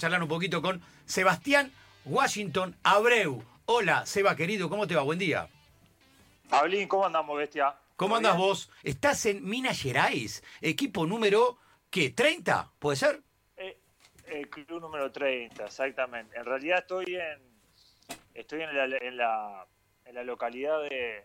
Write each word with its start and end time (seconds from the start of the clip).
charlar 0.00 0.22
un 0.22 0.28
poquito 0.28 0.60
con 0.62 0.80
Sebastián 1.04 1.70
Washington 2.04 2.74
Abreu. 2.82 3.44
Hola, 3.66 4.04
Seba 4.06 4.34
querido, 4.34 4.68
¿cómo 4.68 4.86
te 4.86 4.96
va? 4.96 5.02
Buen 5.02 5.18
día. 5.18 5.48
Pablín, 6.48 6.88
¿cómo 6.88 7.06
andamos, 7.06 7.36
bestia? 7.38 7.76
¿Cómo 7.96 8.16
andas 8.16 8.36
vos? 8.36 8.70
Estás 8.82 9.26
en 9.26 9.46
Minas 9.48 9.80
Gerais, 9.80 10.42
equipo 10.62 11.06
número, 11.06 11.58
¿qué? 11.90 12.14
¿30? 12.14 12.70
¿Puede 12.78 12.96
ser? 12.96 13.20
Eh, 13.56 13.78
el 14.26 14.48
club 14.48 14.80
número 14.80 15.12
30, 15.12 15.64
exactamente. 15.66 16.36
En 16.36 16.44
realidad 16.46 16.78
estoy 16.78 17.14
en 17.16 17.38
estoy 18.34 18.62
en 18.62 18.74
la, 18.74 18.84
en 18.96 19.16
la, 19.18 19.66
en 20.06 20.14
la 20.14 20.24
localidad 20.24 20.80
de, 20.88 21.24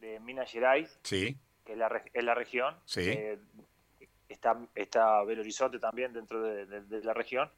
de 0.00 0.18
Minas 0.20 0.50
Gerais, 0.50 0.98
Sí, 1.02 1.36
que 1.64 1.72
es 1.72 1.78
la, 1.78 1.88
re- 1.90 2.10
es 2.12 2.24
la 2.24 2.34
región. 2.34 2.74
Sí. 2.86 3.02
Eh, 3.02 3.38
está, 4.28 4.58
está 4.74 5.22
Belo 5.24 5.42
Horizonte 5.42 5.78
también 5.78 6.12
dentro 6.12 6.42
de, 6.42 6.66
de- 6.66 6.82
de 6.82 7.04
la 7.04 7.14
región. 7.14 7.50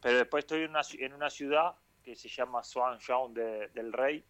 Pero 0.00 0.18
después 0.18 0.44
estoy 0.44 0.62
en 0.62 0.70
una, 0.70 0.82
en 0.98 1.12
una 1.14 1.30
ciudad 1.30 1.74
que 2.02 2.14
se 2.16 2.28
llama 2.28 2.62
Swan 2.62 2.98
Jean 3.00 3.34
de- 3.34 3.68
del 3.68 3.92
Rey, 3.92 4.24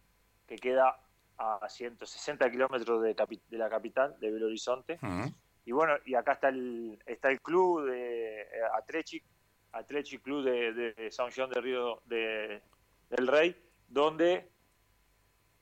que 0.47 0.55
queda 0.57 0.99
a 1.37 1.69
160 1.69 2.49
kilómetros 2.51 3.01
de, 3.01 3.15
de 3.49 3.57
la 3.57 3.69
capital, 3.69 4.19
de 4.19 4.31
Belo 4.31 4.47
Horizonte. 4.47 4.99
Ujú. 5.01 5.33
Y 5.65 5.71
bueno, 5.71 5.93
y 6.05 6.15
acá 6.15 6.33
está 6.33 6.49
el, 6.49 6.97
está 7.05 7.29
el 7.29 7.39
club 7.41 7.85
de 7.85 8.41
eh, 8.41 8.47
Atletic, 8.73 9.23
Atletic 9.71 10.21
Club 10.23 10.43
de, 10.43 10.73
de 10.73 11.11
San 11.11 11.29
Juan 11.31 11.49
de 11.51 11.61
Río 11.61 12.01
de, 12.05 12.61
del 13.09 13.27
Rey, 13.27 13.55
donde 13.87 14.49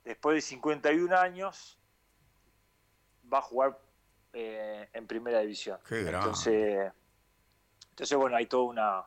después 0.05 0.35
de 0.35 0.41
51 0.41 1.13
años 1.17 1.77
va 3.31 3.39
a 3.39 3.41
jugar 3.41 3.77
eh, 4.33 4.89
en 4.93 5.07
primera 5.07 5.39
división. 5.39 5.79
Qué. 5.87 5.99
Entonces, 6.01 6.91
entonces, 7.89 8.17
bueno, 8.17 8.35
hay 8.35 8.45
toda 8.45 8.63
una. 8.63 9.03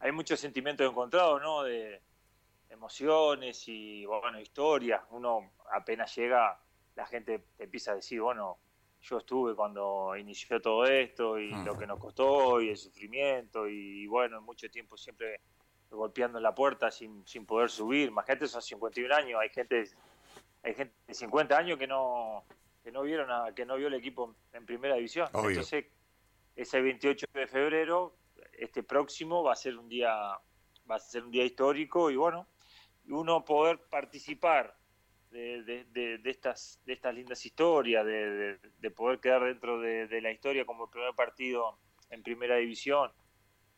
Hay 0.00 0.12
muchos 0.12 0.38
sentimientos 0.38 0.88
encontrados, 0.88 1.40
¿no? 1.42 1.62
De 1.62 2.00
emociones 2.70 3.66
y, 3.68 4.04
bueno, 4.04 4.38
historias. 4.40 5.02
Uno 5.10 5.52
apenas 5.72 6.14
llega, 6.14 6.60
la 6.94 7.06
gente 7.06 7.40
te 7.56 7.64
empieza 7.64 7.92
a 7.92 7.96
decir, 7.96 8.20
bueno, 8.20 8.58
yo 9.00 9.18
estuve 9.18 9.54
cuando 9.54 10.16
inició 10.16 10.60
todo 10.60 10.84
esto 10.84 11.38
y 11.38 11.52
Mm. 11.52 11.64
lo 11.64 11.78
que 11.78 11.86
nos 11.86 11.98
costó 11.98 12.60
y 12.60 12.70
el 12.70 12.76
sufrimiento 12.76 13.68
y, 13.68 14.06
bueno, 14.06 14.40
mucho 14.40 14.70
tiempo 14.70 14.96
siempre 14.96 15.40
golpeando 15.90 16.38
en 16.38 16.42
la 16.42 16.54
puerta 16.54 16.90
sin, 16.90 17.26
sin 17.26 17.46
poder 17.46 17.70
subir. 17.70 18.10
Más 18.10 18.26
gente 18.26 18.46
son 18.46 18.62
51 18.62 19.12
años, 19.12 19.40
hay 19.40 19.48
gente, 19.48 19.84
hay 20.62 20.74
gente 20.74 20.94
de 21.06 21.14
50 21.14 21.56
años 21.56 21.78
que 21.78 21.86
no 21.86 22.44
que 22.84 22.92
no 22.92 23.02
vieron 23.02 23.30
a- 23.30 23.52
que 23.54 23.64
no 23.64 23.76
vio 23.76 23.88
el 23.88 23.94
equipo 23.94 24.36
en 24.52 24.66
primera 24.66 24.94
división. 24.94 25.26
Obvio. 25.32 25.48
Entonces, 25.50 25.86
ese 26.54 26.80
28 26.82 27.26
de 27.32 27.46
febrero, 27.46 28.18
este 28.52 28.82
próximo, 28.82 29.42
va 29.42 29.52
a 29.54 29.56
ser 29.56 29.78
un 29.78 29.88
día, 29.88 30.12
va 30.88 30.94
a 30.96 30.98
ser 30.98 31.24
un 31.24 31.30
día 31.30 31.44
histórico 31.44 32.10
y 32.10 32.16
bueno, 32.16 32.46
uno 33.08 33.42
poder 33.44 33.80
participar 33.90 34.76
de, 35.30 35.62
de- 35.64 35.84
de- 35.86 36.18
de 36.18 36.30
estas, 36.30 36.80
de 36.84 36.92
estas 36.92 37.14
lindas 37.14 37.44
historias, 37.44 38.04
de, 38.04 38.30
de- 38.30 38.58
de 38.78 38.90
poder 38.90 39.18
quedar 39.18 39.42
dentro 39.44 39.80
de, 39.80 40.06
de 40.06 40.20
la 40.20 40.30
historia 40.30 40.66
como 40.66 40.84
el 40.84 40.90
primer 40.90 41.14
partido 41.14 41.78
en 42.10 42.22
primera 42.22 42.56
división, 42.56 43.10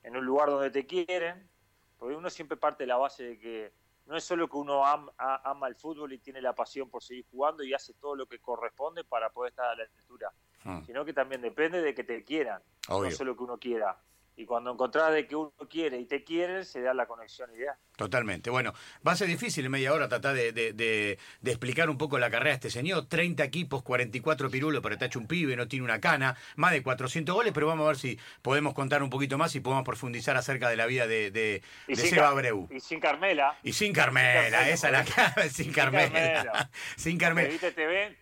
en 0.03 0.17
un 0.17 0.25
lugar 0.27 0.51
donde 0.51 0.71
te 0.71 0.85
quieren, 0.85 1.49
porque 1.97 2.17
uno 2.17 2.29
siempre 2.29 2.57
parte 2.59 2.83
de 2.83 2.89
la 2.89 2.97
base 2.97 3.23
de 3.25 3.39
que 3.39 3.73
no 4.07 4.17
es 4.17 4.25
solo 4.25 4.49
que 4.49 4.57
uno 4.57 4.85
am- 4.87 5.11
a- 5.19 5.51
ama 5.51 5.69
el 5.69 5.75
fútbol 5.77 6.13
y 6.13 6.19
tiene 6.19 6.41
la 6.41 6.55
pasión 6.55 6.89
por 6.89 7.03
seguir 7.03 7.27
jugando 7.31 7.63
y 7.63 7.75
hace 7.75 7.95
todo 7.95 8.15
lo 8.17 8.27
que 8.27 8.39
corresponde 8.39 9.05
para 9.05 9.31
poder 9.31 9.51
estar 9.51 9.67
a 9.67 9.75
la 9.75 9.83
altura, 9.85 10.33
Mm. 10.65 10.83
sino 10.85 11.05
que 11.05 11.13
también 11.13 11.41
depende 11.43 11.81
de 11.83 11.95
que 11.95 12.05
te 12.05 12.25
quieran, 12.25 12.63
Obvio. 12.89 13.11
no 13.11 13.17
solo 13.17 13.37
que 13.37 13.43
uno 13.45 13.59
quiera. 13.59 13.97
Y 14.39 14.45
cuando 14.45 14.71
encontrás 14.71 15.13
de 15.15 15.27
que 15.27 15.35
uno 15.35 15.51
quiere 15.71 15.99
y 15.99 16.05
te 16.05 16.23
quieren, 16.23 16.65
se 16.67 16.83
da 16.83 16.93
la 16.93 17.07
conexión 17.07 17.51
ideal. 17.55 17.75
Totalmente. 17.97 18.51
Bueno, 18.51 18.75
va 19.07 19.13
a 19.13 19.17
ser 19.17 19.29
difícil 19.29 19.65
en 19.65 19.71
media 19.71 19.95
hora 19.95 20.09
tratar 20.09 20.35
de, 20.35 20.53
de- 20.53 20.75
de- 20.75 21.19
de 21.41 21.51
explicar 21.51 21.89
un 21.89 21.97
poco 21.97 22.19
la 22.19 22.29
carrera 22.31 22.51
de 22.51 22.55
este 22.57 22.71
señor. 22.71 23.07
30 23.07 23.43
equipos, 23.45 23.83
44 23.83 24.51
pirulos, 24.51 24.83
pero 24.83 24.93
está 24.95 25.07
hecho 25.07 25.19
un 25.19 25.27
pibe, 25.27 25.57
no 25.57 25.69
tiene 25.69 25.85
una 25.87 26.01
cana, 26.03 26.37
más 26.57 26.73
de 26.73 26.83
400 26.83 27.35
goles, 27.35 27.53
pero 27.55 27.67
vamos 27.67 27.85
a 27.85 27.89
ver 27.89 27.97
si 27.97 28.19
podemos 28.43 28.75
contar 28.75 29.03
un 29.03 29.09
poquito 29.09 29.39
más 29.39 29.55
y 29.57 29.61
podemos 29.61 29.85
profundizar 29.85 30.37
acerca 30.37 30.69
de 30.69 30.77
la 30.77 30.85
vida 30.85 31.07
de, 31.07 31.31
de, 31.31 31.63
sin 31.87 31.97
Seba 31.97 32.29
Abreu. 32.29 32.69
Y 32.71 32.81
sin 32.81 33.01
Carmela. 33.01 33.57
Y 33.63 33.73
sin 33.73 33.95
Carmela, 33.95 34.35
Carmela, 34.51 34.69
esa 34.69 34.89
es 34.89 34.93
la 34.93 35.05
cara, 35.05 35.49
sin 35.49 35.73
Carmela. 35.73 36.13
Carmela. 36.13 36.71
Sin 36.97 37.17
Carmela. 37.17 37.49
te 37.75 37.87
ven, 37.87 38.17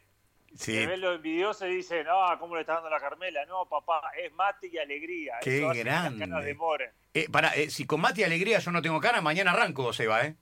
Sí, 0.56 0.72
te 0.72 0.86
ven 0.86 1.00
los 1.00 1.16
envidiosos 1.16 1.68
y 1.68 1.76
dicen, 1.76 2.06
no, 2.06 2.38
¿cómo 2.38 2.54
le 2.54 2.60
está 2.60 2.74
dando 2.74 2.88
la 2.90 3.00
Carmela? 3.00 3.44
No, 3.46 3.66
papá, 3.66 4.00
es 4.16 4.32
mate 4.32 4.68
y 4.68 4.78
alegría. 4.78 5.34
Qué 5.42 5.58
Eso 5.58 5.68
las 5.68 5.78
grande. 5.78 6.26
demoren. 6.44 6.90
Eh, 7.12 7.28
para, 7.30 7.48
eh, 7.54 7.70
si 7.70 7.86
con 7.86 8.00
Mati 8.00 8.20
y 8.20 8.24
Alegría 8.24 8.58
yo 8.58 8.70
no 8.70 8.80
tengo 8.82 9.00
cana, 9.00 9.20
mañana 9.20 9.52
arranco, 9.52 9.92
Seba, 9.92 10.24
¿eh? 10.26 10.36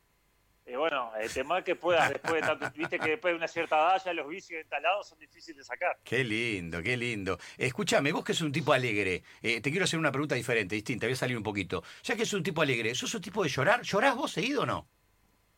Y 0.65 0.77
bueno, 0.77 1.11
el 1.21 1.31
tema 1.33 1.59
es 1.59 1.65
que 1.65 1.75
puedas, 1.75 2.09
después 2.11 2.35
de 2.35 2.41
tanto, 2.43 2.71
viste 2.75 2.99
que 2.99 3.11
después 3.11 3.33
de 3.33 3.37
una 3.37 3.49
cierta 3.49 3.77
edad 3.77 4.03
ya 4.05 4.13
los 4.13 4.29
vicios 4.29 4.61
instalados 4.61 5.09
son 5.09 5.19
difíciles 5.19 5.59
de 5.59 5.65
sacar. 5.65 5.99
Qué 6.05 6.23
lindo, 6.23 6.81
qué 6.83 6.97
lindo. 6.97 7.39
Escúchame, 7.59 8.13
vos 8.13 8.25
que 8.25 8.33
sos 8.33 8.43
un 8.43 8.53
tipo 8.53 8.73
alegre, 8.73 9.23
eh, 9.43 9.61
te 9.61 9.71
quiero 9.71 9.85
hacer 9.85 9.99
una 9.99 10.13
pregunta 10.13 10.35
diferente, 10.37 10.75
distinta, 10.77 11.07
voy 11.07 11.15
a 11.15 11.17
salir 11.17 11.37
un 11.37 11.43
poquito. 11.43 11.83
Ya 12.05 12.15
que 12.15 12.25
sos 12.25 12.35
un 12.35 12.43
tipo 12.45 12.63
alegre, 12.63 12.95
¿sos 12.95 13.13
un 13.15 13.21
tipo 13.21 13.43
de 13.43 13.49
llorar? 13.49 13.83
¿Llorás 13.83 14.15
vos 14.15 14.31
seguido 14.31 14.63
o 14.63 14.67
no? 14.67 14.87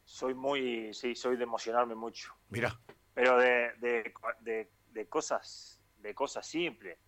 Soy 0.04 0.34
muy, 0.34 0.94
sí, 0.94 1.15
soy 1.15 1.36
de 1.36 1.44
emocionarme 1.44 1.94
mucho. 1.94 2.34
Mirá, 2.48 2.78
pero 3.14 3.38
de, 3.38 3.72
de, 3.78 4.12
de- 4.41 4.70
de 4.91 5.06
cosas 5.08 5.80
de 5.98 6.14
cosas 6.14 6.47
simples 6.47 6.98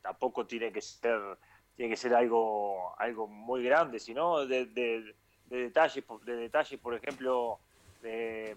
tampoco 0.00 0.46
tiene 0.46 0.72
que 0.72 0.80
ser 0.80 1.20
tiene 1.76 1.90
que 1.90 1.96
ser 1.96 2.14
algo 2.14 2.98
algo 2.98 3.26
muy 3.26 3.62
grande 3.64 3.98
sino 3.98 4.46
de, 4.46 4.66
de, 4.66 5.14
de 5.44 5.56
detalles 5.64 6.02
por- 6.04 6.24
de 6.24 6.36
detalles 6.36 6.80
por 6.80 6.94
ejemplo 6.94 7.60
de 8.00 8.56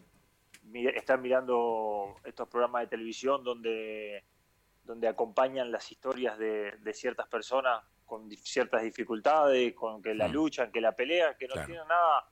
estar 0.95 1.19
mirando 1.19 2.15
estos 2.23 2.47
programas 2.47 2.83
de 2.83 2.87
televisión 2.87 3.43
donde 3.43 4.23
donde 4.83 5.07
acompañan 5.07 5.71
las 5.71 5.91
historias 5.91 6.37
de, 6.37 6.71
de 6.79 6.93
ciertas 6.93 7.27
personas 7.27 7.83
con 8.05 8.29
ciertas 8.31 8.81
dificultades 8.83 9.73
con 9.73 10.01
que 10.01 10.13
la 10.15 10.27
Mm. 10.27 10.31
luchan 10.31 10.71
que 10.71 10.81
la 10.81 10.93
pelean 10.95 11.35
que 11.37 11.47
no 11.47 11.53
Claro. 11.53 11.67
tienen 11.67 11.87
nada 11.87 12.25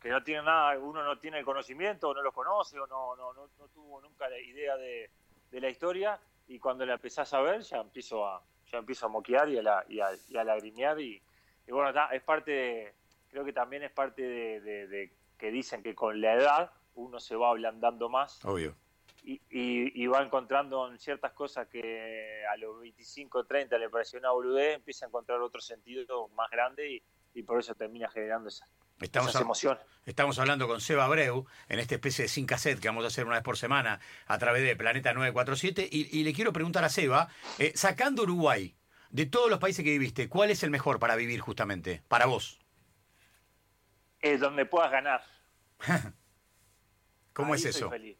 que 0.00 0.08
no 0.08 0.22
tienen 0.22 0.44
nada, 0.46 0.78
uno 0.78 1.02
no 1.04 1.18
tiene 1.18 1.38
el 1.38 1.44
conocimiento, 1.44 2.08
o 2.08 2.14
no 2.14 2.22
los 2.22 2.32
conoce, 2.34 2.78
o 2.80 2.86
no, 2.86 3.14
no, 3.16 3.32
no, 3.34 3.48
no 3.58 3.68
tuvo 3.68 4.00
nunca 4.00 4.28
la 4.28 4.38
idea 4.38 4.76
de, 4.76 5.10
de 5.50 5.60
la 5.60 5.68
historia, 5.68 6.18
y 6.48 6.58
cuando 6.58 6.86
la 6.86 6.94
empezás 6.94 7.32
a 7.34 7.40
ver 7.40 7.60
ya 7.60 7.78
empiezo 7.78 8.26
a, 8.26 8.42
ya 8.72 8.78
empiezo 8.78 9.06
a 9.06 9.08
moquear 9.10 9.48
y 9.50 9.58
a, 9.58 9.62
la, 9.62 9.84
y 9.88 10.00
a, 10.00 10.08
y 10.28 10.36
a 10.36 10.44
lagrimear, 10.44 10.98
y, 11.00 11.22
y 11.66 11.72
bueno, 11.72 11.92
ta, 11.92 12.06
es 12.12 12.22
parte, 12.22 12.50
de- 12.50 12.94
creo 13.30 13.44
que 13.44 13.52
también 13.52 13.82
es 13.82 13.92
parte 13.92 14.22
de, 14.22 14.60
de- 14.60 14.86
de 14.88 15.12
que 15.38 15.50
dicen 15.50 15.82
que 15.82 15.94
con 15.94 16.20
la 16.20 16.34
edad 16.34 16.72
uno 16.94 17.20
se 17.20 17.36
va 17.36 17.50
ablandando 17.50 18.08
más 18.08 18.44
obvio. 18.44 18.74
y, 19.22 19.34
y, 19.50 20.02
y 20.02 20.06
va 20.06 20.22
encontrando 20.22 20.88
en 20.90 20.98
ciertas 20.98 21.32
cosas 21.32 21.68
que 21.68 22.44
a 22.50 22.56
los 22.56 22.80
25, 22.80 23.44
30 23.44 23.78
le 23.78 23.88
pareció 23.90 24.18
una 24.18 24.30
boludez, 24.32 24.76
empieza 24.76 25.04
a 25.06 25.08
encontrar 25.08 25.40
otro 25.40 25.60
sentido 25.60 26.28
más 26.28 26.50
grande 26.50 26.90
y, 26.90 27.02
y 27.34 27.42
por 27.42 27.58
eso 27.60 27.74
termina 27.74 28.08
generando 28.10 28.48
esa, 28.48 28.66
Estamos, 29.00 29.30
esas 29.30 29.42
emociones. 29.42 29.82
estamos 30.04 30.38
hablando 30.38 30.68
con 30.68 30.80
Seba 30.80 31.04
Abreu 31.06 31.46
en 31.68 31.78
esta 31.78 31.94
especie 31.94 32.24
de 32.24 32.28
sin 32.28 32.44
cassette 32.46 32.80
que 32.80 32.88
vamos 32.88 33.04
a 33.04 33.06
hacer 33.06 33.24
una 33.24 33.36
vez 33.36 33.42
por 33.44 33.56
semana 33.56 33.98
a 34.26 34.38
través 34.38 34.62
de 34.62 34.76
Planeta 34.76 35.14
947. 35.14 35.88
Y, 35.90 36.18
y 36.18 36.22
le 36.24 36.34
quiero 36.34 36.52
preguntar 36.52 36.84
a 36.84 36.90
Seba, 36.90 37.28
eh, 37.58 37.72
sacando 37.74 38.24
Uruguay, 38.24 38.76
de 39.08 39.24
todos 39.26 39.48
los 39.48 39.58
países 39.58 39.84
que 39.84 39.90
viviste, 39.90 40.28
¿cuál 40.28 40.50
es 40.50 40.62
el 40.62 40.70
mejor 40.70 40.98
para 40.98 41.16
vivir 41.16 41.40
justamente? 41.40 42.02
Para 42.08 42.26
vos. 42.26 42.58
Es 44.20 44.38
donde 44.40 44.66
puedas 44.66 44.90
ganar. 44.90 45.22
¿Cómo 47.32 47.54
Ahí 47.54 47.60
es 47.60 47.66
eso? 47.66 47.88
feliz. 47.88 48.18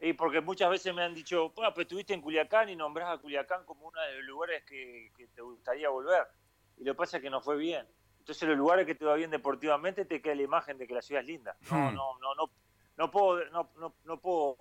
Y 0.00 0.12
porque 0.14 0.40
muchas 0.40 0.70
veces 0.70 0.94
me 0.94 1.02
han 1.02 1.14
dicho, 1.14 1.52
"Pa, 1.54 1.72
pero 1.72 1.82
estuviste 1.82 2.14
en 2.14 2.20
Culiacán 2.20 2.68
y 2.68 2.76
nombrás 2.76 3.10
a 3.10 3.18
Culiacán 3.20 3.64
como 3.64 3.86
uno 3.88 4.00
de 4.00 4.16
los 4.18 4.24
lugares 4.24 4.64
que, 4.64 5.12
que 5.16 5.26
te 5.28 5.42
gustaría 5.42 5.88
volver. 5.88 6.26
Y 6.78 6.84
lo 6.84 6.92
que 6.92 6.96
pasa 6.96 7.16
es 7.18 7.22
que 7.22 7.30
no 7.30 7.40
fue 7.40 7.56
bien. 7.56 7.86
Entonces 8.24 8.48
los 8.48 8.56
lugares 8.56 8.86
que 8.86 8.94
te 8.94 9.04
va 9.04 9.16
bien 9.16 9.30
deportivamente 9.30 10.06
te 10.06 10.22
queda 10.22 10.34
la 10.34 10.40
imagen 10.42 10.78
de 10.78 10.86
que 10.86 10.94
la 10.94 11.02
ciudad 11.02 11.20
es 11.20 11.28
linda. 11.28 11.54
No, 11.70 11.76
Hmm. 11.90 11.94
no, 11.94 12.18
no, 12.20 12.34
no, 12.34 12.50
no 12.96 13.10
puedo, 13.10 13.44
no, 13.50 13.68
no, 13.76 13.94
no 14.04 14.18
puedo 14.18 14.56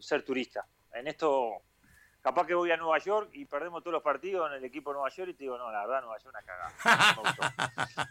ser 0.00 0.22
turista. 0.24 0.64
En 0.94 1.08
esto, 1.08 1.54
capaz 2.22 2.46
que 2.46 2.54
voy 2.54 2.70
a 2.70 2.76
Nueva 2.76 2.98
York 2.98 3.30
y 3.32 3.46
perdemos 3.46 3.82
todos 3.82 3.94
los 3.94 4.02
partidos 4.04 4.48
en 4.50 4.58
el 4.58 4.64
equipo 4.64 4.90
de 4.90 4.94
Nueva 4.94 5.08
York 5.10 5.30
y 5.30 5.34
te 5.34 5.42
digo, 5.42 5.58
no, 5.58 5.72
la 5.72 5.84
verdad 5.86 6.02
Nueva 6.02 6.18
York 6.18 6.36
es 6.36 6.44
una 6.44 6.44
cagada. 6.44 7.14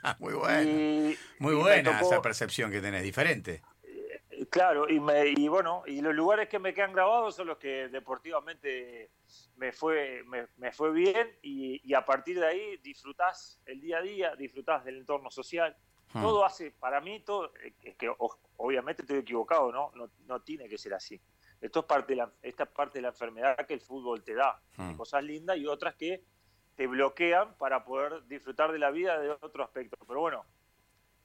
No. 0.04 0.16
Muy 0.20 0.34
bueno. 0.34 0.70
Y- 0.70 1.18
Muy 1.40 1.54
y 1.54 1.58
buena 1.58 2.00
tocó- 2.02 2.12
esa 2.12 2.22
percepción 2.22 2.70
que 2.70 2.82
tenés, 2.82 3.04
diferente. 3.04 3.62
Claro, 4.50 4.90
y, 4.90 5.00
me, 5.00 5.28
y 5.28 5.48
bueno, 5.48 5.84
y 5.86 6.02
los 6.02 6.14
lugares 6.16 6.48
que 6.48 6.58
me 6.60 6.74
quedan 6.74 6.94
grabados 6.94 7.36
son 7.36 7.48
los 7.48 7.58
que 7.58 7.90
deportivamente 7.90 9.12
me 9.58 9.72
fue, 9.72 10.24
me, 10.26 10.48
me 10.58 10.72
fue 10.72 10.92
bien 10.92 11.38
y, 11.42 11.82
y 11.88 11.94
a 11.94 12.06
partir 12.06 12.40
de 12.40 12.48
ahí 12.48 12.78
disfrutás 12.78 13.60
el 13.66 13.82
día 13.82 13.98
a 13.98 14.02
día, 14.02 14.36
disfrutás 14.36 14.86
del 14.86 14.98
entorno 14.98 15.30
social. 15.30 15.76
Hmm. 16.14 16.22
Todo 16.22 16.46
hace, 16.46 16.72
para 16.72 17.02
mí, 17.02 17.20
todo, 17.22 17.52
es 17.84 17.96
que 17.98 18.08
o- 18.10 18.40
obviamente 18.58 19.02
estoy 19.02 19.18
equivocado, 19.18 19.72
¿no? 19.72 19.92
¿no? 19.96 20.10
No 20.26 20.42
tiene 20.42 20.70
que 20.70 20.78
ser 20.78 20.94
así. 20.94 21.20
Esto 21.60 21.82
es 21.82 21.86
parte 21.86 22.14
de 22.14 22.18
la, 22.18 22.32
esta 22.42 22.64
es 22.64 22.70
parte 22.70 23.00
de 23.00 23.02
la 23.02 23.10
enfermedad 23.10 23.58
que 23.68 23.74
el 23.74 23.82
fútbol 23.82 24.24
te 24.24 24.34
da. 24.34 24.62
Hmm. 24.78 24.96
Cosas 24.96 25.24
lindas 25.24 25.58
y 25.58 25.68
otras 25.68 25.96
que 25.96 26.24
te 26.76 26.88
bloquean 26.88 27.58
para 27.58 27.84
poder 27.84 28.26
disfrutar 28.28 28.72
de 28.72 28.80
la 28.80 28.92
vida 28.92 29.20
de 29.20 29.32
otro 29.32 29.64
aspecto. 29.64 29.98
Pero 30.08 30.20
bueno, 30.22 30.46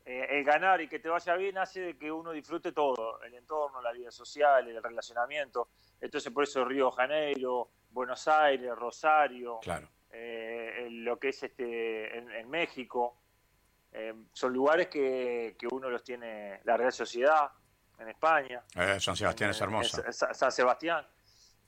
eh, 0.05 0.27
el 0.31 0.45
ganar 0.45 0.81
y 0.81 0.89
que 0.89 0.99
te 0.99 1.09
vaya 1.09 1.37
bien 1.37 1.59
hace 1.59 1.81
de 1.81 1.97
que 1.97 2.11
uno 2.11 2.33
disfrute 2.33 2.73
todo, 2.73 3.23
el 3.23 3.35
entorno, 3.35 3.81
la 3.81 3.93
vida 3.93 4.11
social, 4.11 4.67
el 4.69 4.83
relacionamiento. 4.83 5.69
Entonces 6.01 6.33
por 6.33 6.45
eso 6.45 6.65
Río 6.65 6.91
Janeiro, 6.91 7.71
Buenos 7.91 8.27
Aires, 8.27 8.75
Rosario, 8.75 9.59
claro. 9.61 9.89
Eh, 10.11 10.89
lo 10.91 11.19
que 11.19 11.29
es 11.29 11.43
este 11.43 12.19
en, 12.19 12.51
México, 12.51 13.17
eh, 13.93 14.13
son 14.33 14.53
lugares 14.53 14.89
que, 14.89 15.57
que, 15.59 15.67
uno 15.71 15.89
los 15.89 16.05
tiene, 16.05 16.61
la 16.65 16.77
Real 16.77 16.93
Sociedad 16.93 17.51
en 17.99 18.09
España. 18.09 18.63
San 18.99 19.17
Sebastián 19.17 19.51
es 19.51 19.61
hermoso. 19.61 20.03
San 20.13 20.53
Sebastián. 20.53 21.07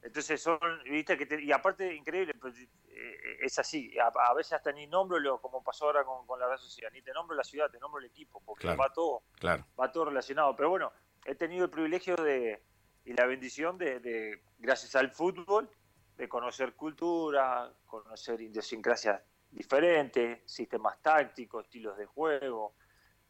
Entonces 0.04 0.40
son, 0.40 0.58
viste, 0.84 1.16
que 1.16 1.42
y 1.42 1.50
aparte 1.50 1.94
increíble, 1.94 2.34
pues, 2.34 2.54
eh, 2.58 3.38
es 3.40 3.58
así, 3.58 3.96
a, 3.98 4.34
veces 4.34 4.52
hasta 4.52 4.70
ni 4.70 4.86
nombro, 4.86 5.18
lo, 5.18 5.40
como 5.40 5.64
pasó 5.64 5.86
ahora 5.86 6.04
con, 6.04 6.38
la 6.38 6.46
red 6.46 6.58
social, 6.58 6.92
ni 6.92 7.00
te 7.00 7.12
nombro 7.12 7.34
la 7.34 7.42
ciudad, 7.42 7.70
te 7.70 7.80
nombro 7.80 8.00
el 8.00 8.06
equipo, 8.06 8.42
porque 8.44 8.68
va 8.76 8.92
todo 8.92 9.22
claro. 9.38 9.64
va 9.80 9.90
todo 9.90 10.04
relacionado. 10.04 10.54
Pero 10.54 10.68
bueno, 10.68 10.92
he 11.24 11.34
tenido 11.34 11.64
el 11.64 11.70
privilegio 11.70 12.16
de 12.16 12.62
y 13.06 13.12
la 13.12 13.26
bendición 13.26 13.76
de, 13.78 14.42
gracias 14.58 14.94
al 14.96 15.10
fútbol, 15.10 15.68
de 16.16 16.28
conocer 16.28 16.74
cultura, 16.74 17.72
conocer 17.86 18.40
idiosincrasias 18.40 19.22
diferentes, 19.50 20.40
sistemas 20.50 21.00
tácticos, 21.02 21.64
estilos 21.64 21.96
de 21.96 22.06
juego, 22.06 22.74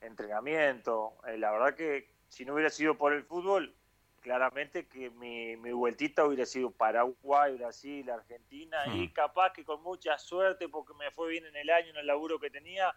entrenamiento. 0.01 1.19
Eh, 1.27 1.39
la 1.39 1.51
verdad 1.51 1.75
que 1.75 2.15
si 2.29 2.45
no 2.45 2.55
hubiera 2.55 2.71
sido 2.71 2.97
por 2.97 3.13
el 3.13 3.25
fútbol, 3.25 3.75
claramente 4.25 4.87
que 4.87 5.11
mi, 5.11 5.55
mi 5.59 5.71
vueltita 5.71 6.25
hubiera 6.25 6.47
sido 6.47 6.71
Paraguay, 6.71 7.59
Brasil, 7.59 8.09
Argentina 8.09 8.79
y 8.87 9.09
hmm. 9.09 9.13
capaz 9.13 9.53
que 9.53 9.65
con 9.65 9.83
mucha 9.83 10.17
suerte, 10.17 10.71
porque 10.71 10.95
me 10.95 11.11
fue 11.11 11.29
bien 11.29 11.45
en 11.45 11.55
el 11.55 11.69
año, 11.69 11.91
en 11.91 11.99
el 11.99 12.07
laburo 12.07 12.41
que 12.41 12.49
tenía, 12.49 12.95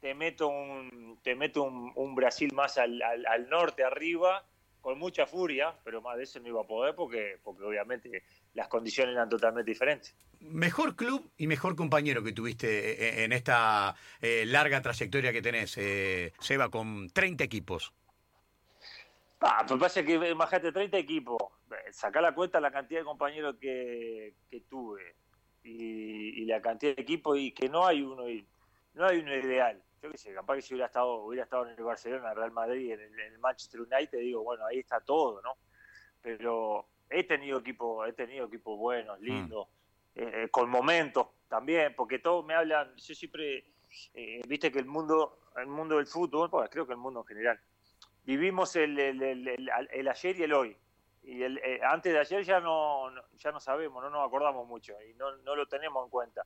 te 0.00 0.12
meto 0.12 0.48
un, 0.48 1.20
te 1.22 1.36
meto 1.36 1.62
un, 1.62 2.14
Brasil 2.16 2.52
más 2.52 2.78
al, 2.78 3.00
al, 3.00 3.48
norte, 3.48 3.84
arriba, 3.84 4.44
con 4.80 4.98
mucha 4.98 5.24
furia, 5.24 5.72
pero 5.84 6.02
más 6.02 6.16
de 6.16 6.24
eso 6.24 6.40
no 6.40 6.48
iba 6.48 6.62
a 6.62 6.66
poder 6.66 6.96
porque, 6.96 7.38
porque 7.44 7.62
obviamente 7.62 8.24
las 8.54 8.66
condiciones 8.66 9.14
eran 9.14 9.28
totalmente 9.28 9.70
diferentes. 9.70 10.16
Mejor 10.40 10.96
club 10.96 11.30
y 11.36 11.46
mejor 11.46 11.76
compañero 11.76 12.24
que 12.24 12.32
tuviste 12.32 13.20
eh, 13.20 13.24
en 13.24 13.32
esta 13.32 13.94
eh, 14.20 14.44
larga 14.46 14.82
trayectoria 14.82 15.32
que 15.32 15.42
tenés, 15.42 15.78
eh, 15.78 16.32
Seba, 16.40 16.70
con 16.70 17.08
30 17.08 17.44
equipos. 17.44 17.94
Ah, 19.40 19.64
pues 19.66 19.78
pasa 19.78 20.02
que, 20.02 20.14
imagínate, 20.14 20.72
30 20.72 20.96
equipos, 20.96 21.38
sacar 21.90 22.22
la 22.22 22.34
cuenta 22.34 22.60
la 22.60 22.70
cantidad 22.70 23.00
de 23.00 23.04
compañeros 23.04 23.56
que, 23.60 24.34
tuve 24.68 25.16
y, 25.62 26.44
la 26.46 26.60
cantidad 26.62 26.96
de 26.96 27.02
equipos 27.02 27.38
y 27.38 27.52
que 27.52 27.68
no 27.68 27.86
hay 27.86 28.02
uno 28.02 28.24
no 28.94 29.06
hay 29.06 29.18
uno 29.18 29.34
ideal. 29.34 29.82
Yo 30.02 30.10
qué 30.10 30.18
sé, 30.18 30.32
capaz 30.32 30.56
que 30.56 30.62
si 30.62 30.74
hubiera 30.74 30.86
estado, 30.86 31.24
hubiera 31.24 31.44
estado 31.44 31.66
en 31.66 31.76
el 31.76 31.84
Barcelona, 31.84 32.30
el 32.30 32.36
Real 32.36 32.52
Madrid, 32.52 32.92
en 32.92 33.00
el, 33.00 33.38
Manchester 33.38 33.80
United, 33.80 34.18
digo, 34.18 34.42
bueno, 34.42 34.64
ahí 34.64 34.78
está 34.78 35.00
todo, 35.00 35.42
¿no? 35.42 35.54
Pero 36.22 36.88
he 37.10 37.24
tenido 37.24 37.58
equipos, 37.58 38.08
he 38.08 38.12
tenido 38.12 38.46
equipos 38.46 38.78
buenos, 38.78 39.18
mm. 39.20 39.22
lindos, 39.22 39.68
eh, 40.14 40.30
eh, 40.44 40.48
con 40.50 40.70
momentos 40.70 41.28
también, 41.48 41.94
porque 41.94 42.18
todos 42.18 42.44
me 42.44 42.54
hablan, 42.54 42.94
yo 42.96 43.14
siempre, 43.14 43.64
eh, 44.14 44.40
viste 44.48 44.72
que 44.72 44.78
el 44.78 44.86
mundo, 44.86 45.40
el 45.56 45.66
mundo 45.66 45.96
del 45.96 46.06
fútbol, 46.06 46.50
pues 46.50 46.70
creo 46.70 46.86
que 46.86 46.92
el 46.92 46.98
mundo 46.98 47.20
en 47.20 47.26
general, 47.26 47.60
vivimos 48.26 48.76
el, 48.76 48.98
el, 48.98 49.22
el, 49.22 50.08
ayer 50.08 50.36
y 50.38 50.42
el 50.42 50.52
hoy. 50.52 50.76
Y 51.22 51.42
el, 51.42 51.58
eh, 51.58 51.80
antes 51.82 52.12
de 52.12 52.18
ayer 52.18 52.44
ya 52.44 52.60
no, 52.60 53.10
ya 53.36 53.50
no 53.50 53.60
sabemos, 53.60 54.02
no 54.02 54.10
nos 54.10 54.26
acordamos 54.26 54.66
mucho 54.66 54.94
y 55.02 55.14
no, 55.14 55.36
no 55.38 55.56
lo 55.56 55.66
tenemos 55.66 56.04
en 56.04 56.10
cuenta. 56.10 56.42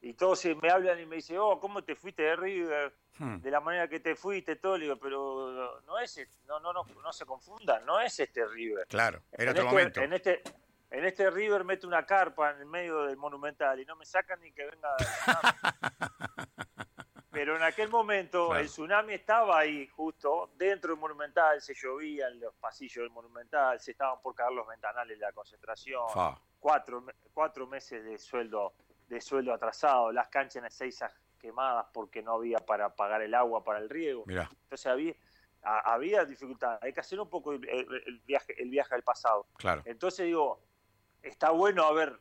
Y 0.00 0.14
todos 0.14 0.44
me 0.62 0.70
hablan 0.70 1.00
y 1.00 1.06
me 1.06 1.16
dicen, 1.16 1.38
oh, 1.40 1.58
¿cómo 1.58 1.82
te 1.82 1.96
fuiste 1.96 2.22
de 2.22 2.36
River? 2.36 2.94
Hmm. 3.18 3.38
De 3.38 3.50
la 3.50 3.60
manera 3.60 3.88
que 3.88 3.98
te 3.98 4.14
fuiste, 4.14 4.54
todo. 4.56 4.76
Le 4.78 4.84
digo, 4.84 4.96
pero 4.96 5.80
no 5.86 5.98
es, 5.98 6.20
no, 6.46 6.60
no, 6.60 6.72
no, 6.72 6.84
no 6.84 7.12
se 7.12 7.26
confundan, 7.26 7.84
no 7.84 7.98
es 7.98 8.20
este 8.20 8.46
River. 8.46 8.86
Claro, 8.86 9.22
era 9.32 9.50
otro 9.50 9.64
este, 9.64 9.74
momento. 9.74 10.00
En 10.00 10.12
este, 10.12 10.42
en 10.90 11.04
este 11.04 11.30
River 11.30 11.64
mete 11.64 11.86
una 11.86 12.06
carpa 12.06 12.52
en 12.52 12.58
el 12.60 12.66
medio 12.66 13.02
del 13.02 13.16
Monumental 13.16 13.80
y 13.80 13.84
no 13.84 13.96
me 13.96 14.04
sacan 14.04 14.40
ni 14.40 14.52
que 14.52 14.66
venga. 14.66 14.96
Pero 17.38 17.54
en 17.54 17.62
aquel 17.62 17.88
momento 17.88 18.56
el 18.56 18.66
tsunami 18.66 19.14
estaba 19.14 19.60
ahí, 19.60 19.86
justo 19.86 20.50
dentro 20.56 20.90
del 20.90 20.98
Monumental, 20.98 21.62
se 21.62 21.72
llovía 21.72 22.26
en 22.26 22.40
los 22.40 22.52
pasillos 22.54 23.04
del 23.04 23.10
Monumental, 23.10 23.78
se 23.78 23.92
estaban 23.92 24.20
por 24.20 24.34
caer 24.34 24.50
los 24.50 24.66
ventanales 24.66 25.16
de 25.16 25.24
la 25.24 25.30
concentración, 25.30 26.02
cuatro, 26.58 27.04
cuatro 27.32 27.68
meses 27.68 28.02
de 28.02 28.18
sueldo, 28.18 28.74
de 29.06 29.20
sueldo 29.20 29.54
atrasado, 29.54 30.10
las 30.10 30.26
canchas 30.26 30.56
en 30.56 30.64
Ezeiza 30.64 31.12
quemadas 31.38 31.86
porque 31.94 32.24
no 32.24 32.32
había 32.32 32.58
para 32.58 32.96
pagar 32.96 33.22
el 33.22 33.32
agua 33.32 33.62
para 33.62 33.78
el 33.78 33.88
riego. 33.88 34.24
Entonces 34.26 34.86
había, 34.86 35.14
había 35.62 36.24
dificultad, 36.24 36.80
hay 36.82 36.92
que 36.92 36.98
hacer 36.98 37.20
un 37.20 37.30
poco 37.30 37.52
el, 37.52 38.20
viaje, 38.26 38.60
el 38.60 38.68
viaje 38.68 38.96
al 38.96 39.04
pasado. 39.04 39.46
Claro. 39.58 39.82
Entonces 39.84 40.26
digo, 40.26 40.60
está 41.22 41.50
bueno 41.50 41.84
haber 41.84 42.18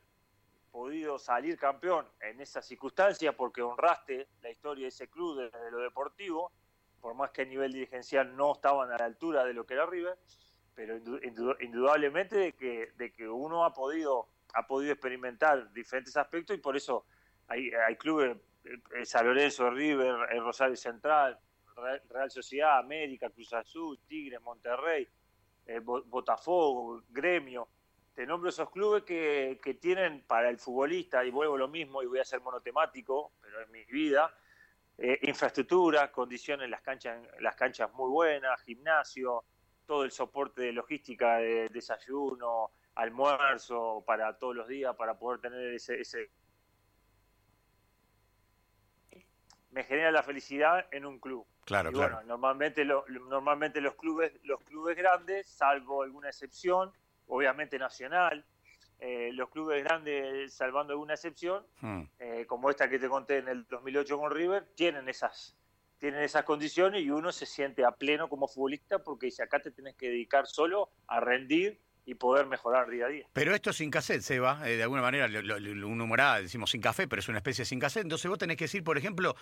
podido 0.71 1.17
salir 1.17 1.57
campeón 1.57 2.05
en 2.21 2.39
esa 2.41 2.61
circunstancia 2.61 3.35
porque 3.35 3.61
honraste 3.61 4.27
la 4.41 4.49
historia 4.49 4.83
de 4.83 4.89
ese 4.89 5.09
club 5.09 5.39
desde 5.39 5.71
lo 5.71 5.79
deportivo, 5.79 6.51
por 7.01 7.15
más 7.15 7.31
que 7.31 7.43
a 7.43 7.45
nivel 7.45 7.71
dirigencial 7.71 8.35
no 8.35 8.53
estaban 8.53 8.91
a 8.91 8.97
la 8.97 9.05
altura 9.05 9.45
de 9.45 9.53
lo 9.53 9.65
que 9.65 9.73
era 9.73 9.85
River, 9.85 10.17
pero 10.75 10.97
indudablemente 11.61 12.37
de 12.37 12.53
que, 12.53 12.91
de 12.97 13.11
que 13.11 13.27
uno 13.27 13.65
ha 13.65 13.73
podido, 13.73 14.27
ha 14.53 14.67
podido 14.67 14.93
experimentar 14.93 15.71
diferentes 15.73 16.15
aspectos 16.17 16.55
y 16.55 16.59
por 16.59 16.77
eso 16.77 17.05
hay, 17.47 17.71
hay 17.71 17.95
clubes, 17.95 18.37
eh, 18.63 19.05
San 19.05 19.25
Lorenzo, 19.25 19.69
River, 19.69 20.15
el 20.31 20.43
Rosario 20.43 20.75
Central, 20.75 21.39
Real 22.09 22.31
Sociedad, 22.31 22.79
América, 22.79 23.29
Cruz 23.29 23.53
Azul, 23.53 23.99
Tigre, 24.07 24.39
Monterrey, 24.39 25.07
eh, 25.65 25.79
Botafogo, 25.79 27.03
Gremio, 27.09 27.67
te 28.17 28.25
nombro 28.25 28.49
esos 28.49 28.71
clubes 28.71 29.03
que, 29.03 29.59
que, 29.61 29.75
tienen 29.75 30.23
para 30.25 30.49
el 30.49 30.57
futbolista, 30.57 31.23
y 31.23 31.29
vuelvo 31.29 31.55
lo 31.55 31.67
mismo, 31.67 32.01
y 32.01 32.07
voy 32.07 32.17
a 32.17 32.25
ser 32.25 32.41
monotemático, 32.41 33.33
pero 33.39 33.61
en 33.61 33.71
mi 33.71 33.83
vida, 33.85 34.35
eh, 34.97 35.19
infraestructura, 35.21 36.11
condiciones, 36.11 36.67
las 36.67 36.81
canchas, 36.81 37.21
las 37.39 37.55
canchas 37.55 37.93
muy 37.93 38.09
buenas, 38.09 38.59
gimnasio, 38.63 39.43
todo 39.85 40.03
el 40.03 40.09
soporte 40.09 40.63
de 40.63 40.71
logística 40.71 41.37
de 41.37 41.69
desayuno, 41.69 42.71
almuerzo 42.95 44.03
para 44.03 44.35
todos 44.35 44.55
los 44.55 44.67
días, 44.67 44.95
para 44.95 45.19
poder 45.19 45.39
tener 45.39 45.75
ese, 45.75 46.01
ese... 46.01 46.31
me 49.69 49.83
genera 49.83 50.09
la 50.09 50.23
felicidad 50.23 50.87
en 50.89 51.05
un 51.05 51.19
club. 51.19 51.45
Claro, 51.65 51.91
claro. 51.91 52.23
normalmente, 52.23 52.83
normalmente 52.83 53.79
los 53.79 53.93
clubes, 53.93 54.33
los 54.41 54.59
clubes 54.61 54.97
grandes, 54.97 55.47
salvo 55.47 56.01
alguna 56.01 56.29
excepción, 56.29 56.91
obviamente 57.27 57.77
nacional. 57.77 58.45
Eh, 58.99 59.29
los 59.33 59.49
clubes 59.49 59.83
grandes, 59.83 60.53
salvando 60.53 60.93
alguna 60.93 61.13
excepción, 61.13 61.63
hmm. 61.81 62.01
eh, 62.17 62.45
como 62.47 62.71
esta 62.71 62.89
que 62.89 62.97
te 62.97 63.07
conté 63.07 63.37
en 63.37 63.47
el 63.47 63.67
2008 63.67 64.17
con 64.17 64.31
River, 64.31 64.65
tienen 64.75 65.07
esas, 65.07 65.55
tienen 65.99 66.23
esas 66.23 66.43
condiciones 66.43 67.03
y 67.03 67.11
uno 67.11 67.31
se 67.31 67.45
siente 67.45 67.85
a 67.85 67.91
pleno 67.91 68.27
como 68.27 68.47
futbolista 68.47 69.03
porque 69.03 69.27
dice, 69.27 69.43
acá 69.43 69.59
te 69.59 69.69
tenés 69.69 69.95
que 69.95 70.07
dedicar 70.07 70.47
solo 70.47 70.89
a 71.05 71.19
rendir 71.19 71.79
y 72.05 72.15
poder 72.15 72.47
mejorar 72.47 72.89
día 72.89 73.05
a 73.05 73.09
día. 73.09 73.27
Pero 73.33 73.53
esto 73.53 73.71
sin 73.71 73.91
cassette, 73.91 74.21
Seba, 74.21 74.67
eh, 74.67 74.77
de 74.77 74.83
alguna 74.83 75.03
manera, 75.03 75.27
un 75.27 76.01
humorada, 76.01 76.41
decimos 76.41 76.71
sin 76.71 76.81
café, 76.81 77.07
pero 77.07 77.19
es 77.19 77.27
una 77.27 77.37
especie 77.39 77.63
de 77.63 77.65
sin 77.67 77.79
cassette. 77.79 78.03
Entonces 78.03 78.27
vos 78.29 78.39
tenés 78.39 78.57
que 78.57 78.63
decir, 78.63 78.83
por 78.83 78.97
ejemplo, 78.97 79.35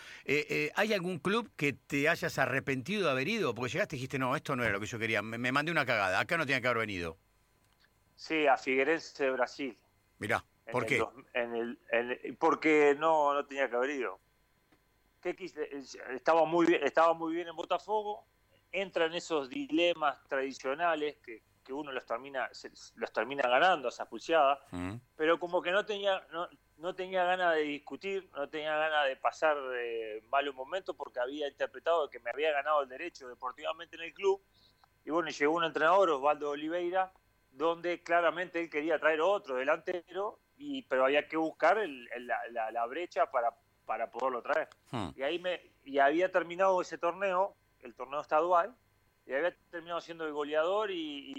¿hay 0.76 0.92
algún 0.92 1.20
club 1.20 1.50
que 1.56 1.72
te 1.72 2.10
hayas 2.10 2.38
arrepentido 2.40 3.06
de 3.06 3.12
haber 3.12 3.30
ido? 3.30 3.56
Porque 3.56 3.72
llegaste 3.72 3.96
y 3.96 4.00
dijiste, 4.00 4.20
no, 4.20 4.36
esto 4.36 4.56
no 4.58 4.64
era 4.64 4.74
lo 4.74 4.82
que 4.82 4.88
yo 4.88 5.00
quería, 5.00 5.22
me, 5.22 5.38
me 5.38 5.54
mandé 5.54 5.72
una 5.72 5.86
cagada, 5.86 6.20
acá 6.20 6.36
no 6.36 6.46
tenía 6.46 6.60
que 6.60 6.68
haber 6.68 6.80
venido. 6.80 7.18
Sí, 8.16 8.48
a 8.48 8.58
Figueirense 8.58 9.24
de 9.24 9.32
Brasil. 9.32 9.78
Mirá, 10.20 10.44
¿por 10.72 10.86
qué? 10.86 11.04
en 11.34 11.56
el, 11.56 12.38
porque 12.38 12.96
no, 12.98 13.34
no 13.34 13.46
tenía 13.46 13.70
que 13.70 13.76
haber 13.76 13.90
ido. 13.92 14.20
¿Qué 15.22 15.36
Estaba, 16.14 16.46
muy 16.46 16.68
bien, 16.68 16.84
estaba 16.84 17.14
muy 17.14 17.34
bien 17.34 17.48
en 17.48 17.56
Botafogo, 17.56 18.26
entra 18.72 19.06
en 19.06 19.14
esos 19.14 19.50
dilemas 19.50 20.24
tradicionales 20.28 21.18
que, 21.18 21.42
que 21.64 21.74
uno 21.74 21.92
los 21.92 22.06
termina, 22.06 22.50
los 22.96 23.12
termina 23.12 23.50
ganando 23.50 23.88
a 23.88 23.90
esa 23.90 24.08
pulseada, 24.08 24.60
mm. 24.72 24.94
pero 25.16 25.40
como 25.40 25.62
que 25.62 25.72
no 25.72 25.84
tenía, 25.84 26.24
no, 26.32 26.48
no 26.78 26.94
tenía 26.94 27.24
ganas 27.24 27.56
de 27.56 27.62
discutir, 27.62 28.30
no 28.36 28.48
tenía 28.48 28.78
ganas 28.78 29.08
de 29.08 29.16
pasar 29.16 29.60
de 29.70 30.24
malos 30.30 30.54
momentos 30.54 30.96
porque 30.96 31.20
había 31.20 31.48
interpretado 31.48 32.10
que 32.10 32.20
me 32.20 32.30
había 32.30 32.52
ganado 32.52 32.84
el 32.84 32.90
derecho 32.90 33.28
deportivamente 33.28 33.96
en 33.96 34.04
el 34.04 34.14
club. 34.14 34.42
Y 35.04 35.10
bueno, 35.10 35.30
llegó 35.30 35.56
un 35.56 35.64
entrenador, 35.64 36.10
Osvaldo 36.12 36.52
Oliveira, 36.52 37.12
donde 37.56 38.04
claramente 38.04 38.60
él 38.60 38.70
quería 38.70 39.00
traer 39.00 39.22
otro 39.22 39.56
delantero, 39.56 40.40
y, 40.58 40.84
pero 40.84 41.06
había 41.06 41.28
que 41.28 41.38
buscar 41.38 41.78
la, 41.82 42.86
brecha 42.86 43.30
para, 43.32 43.54
para 43.86 44.12
poderlo 44.12 44.42
traer. 44.42 44.70
Hmm. 44.92 45.10
Y 45.16 45.24
ahí 45.24 45.40
me 45.40 45.62
y 45.84 46.00
había 46.00 46.32
terminado 46.32 46.82
ese 46.82 46.98
torneo, 46.98 47.56
el 47.82 47.94
torneo 47.94 48.22
estadual, 48.22 48.76
y 49.26 49.34
había 49.34 49.56
terminado 49.72 50.02
siendo 50.02 50.26
el 50.26 50.34
goleador 50.34 50.92
y, 50.92 51.34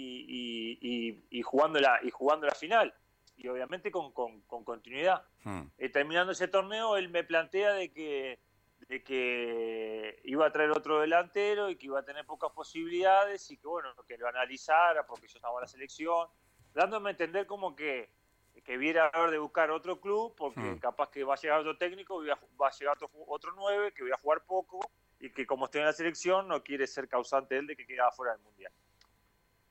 y, 1.29 1.41
jugando, 1.41 1.79
la, 1.79 1.99
y 2.03 2.09
jugando 2.09 2.47
la 2.47 2.55
final. 2.55 2.93
y 3.37 3.47
obviamente 3.47 3.91
con, 3.91 4.11
con, 4.11 4.41
continuidad. 4.63 5.23
Hmm. 5.43 5.63
Eh, 5.77 5.89
terminando 5.89 6.31
ese 6.31 6.47
torneo, 6.47 6.97
él 6.97 7.09
me 7.09 7.23
plantea 7.23 7.73
de 7.73 7.91
que, 7.91 8.39
de 8.87 9.03
que 9.03 10.19
iba 10.23 10.45
a 10.45 10.51
traer 10.51 10.71
otro 10.71 10.99
delantero 11.01 11.69
y 11.69 11.75
que 11.75 11.87
iba 11.87 11.99
a 11.99 12.05
tener 12.05 12.25
pocas 12.25 12.51
posibilidades 12.51 13.49
y 13.51 13.57
que 13.57 13.67
bueno, 13.67 13.89
que 14.07 14.17
lo 14.17 14.27
analizara 14.27 15.05
porque 15.05 15.27
yo 15.27 15.37
estaba 15.37 15.55
en 15.59 15.61
la 15.61 15.67
selección, 15.67 16.27
dándome 16.73 17.09
a 17.09 17.11
entender 17.11 17.45
como 17.45 17.75
que 17.75 18.15
que 18.63 18.75
viera 18.75 19.05
a 19.07 19.21
ver 19.21 19.29
de 19.31 19.37
buscar 19.37 19.69
otro 19.71 20.01
club 20.01 20.33
porque 20.35 20.59
Hmm. 20.61 20.79
capaz 20.79 21.09
que 21.09 21.23
va 21.23 21.35
a 21.35 21.37
llegar 21.37 21.59
otro 21.59 21.77
técnico, 21.77 22.21
va 22.25 22.67
a- 22.67 22.71
llegar 22.71 22.95
otro, 22.95 23.09
otro 23.27 23.53
nueve, 23.55 23.93
que 23.93 24.01
voy 24.03 24.11
a 24.11 24.17
jugar 24.17 24.43
poco 24.45 24.79
y 25.19 25.29
que 25.31 25.45
como 25.45 25.65
estoy 25.65 25.81
en 25.81 25.87
la 25.87 25.93
selección 25.93 26.47
no 26.47 26.63
quiere 26.63 26.87
ser 26.87 27.07
causante 27.07 27.55
él 27.57 27.67
de 27.67 27.75
que 27.75 27.85
queda 27.85 28.11
fuera 28.11 28.33
del 28.33 28.41
mundial. 28.41 28.73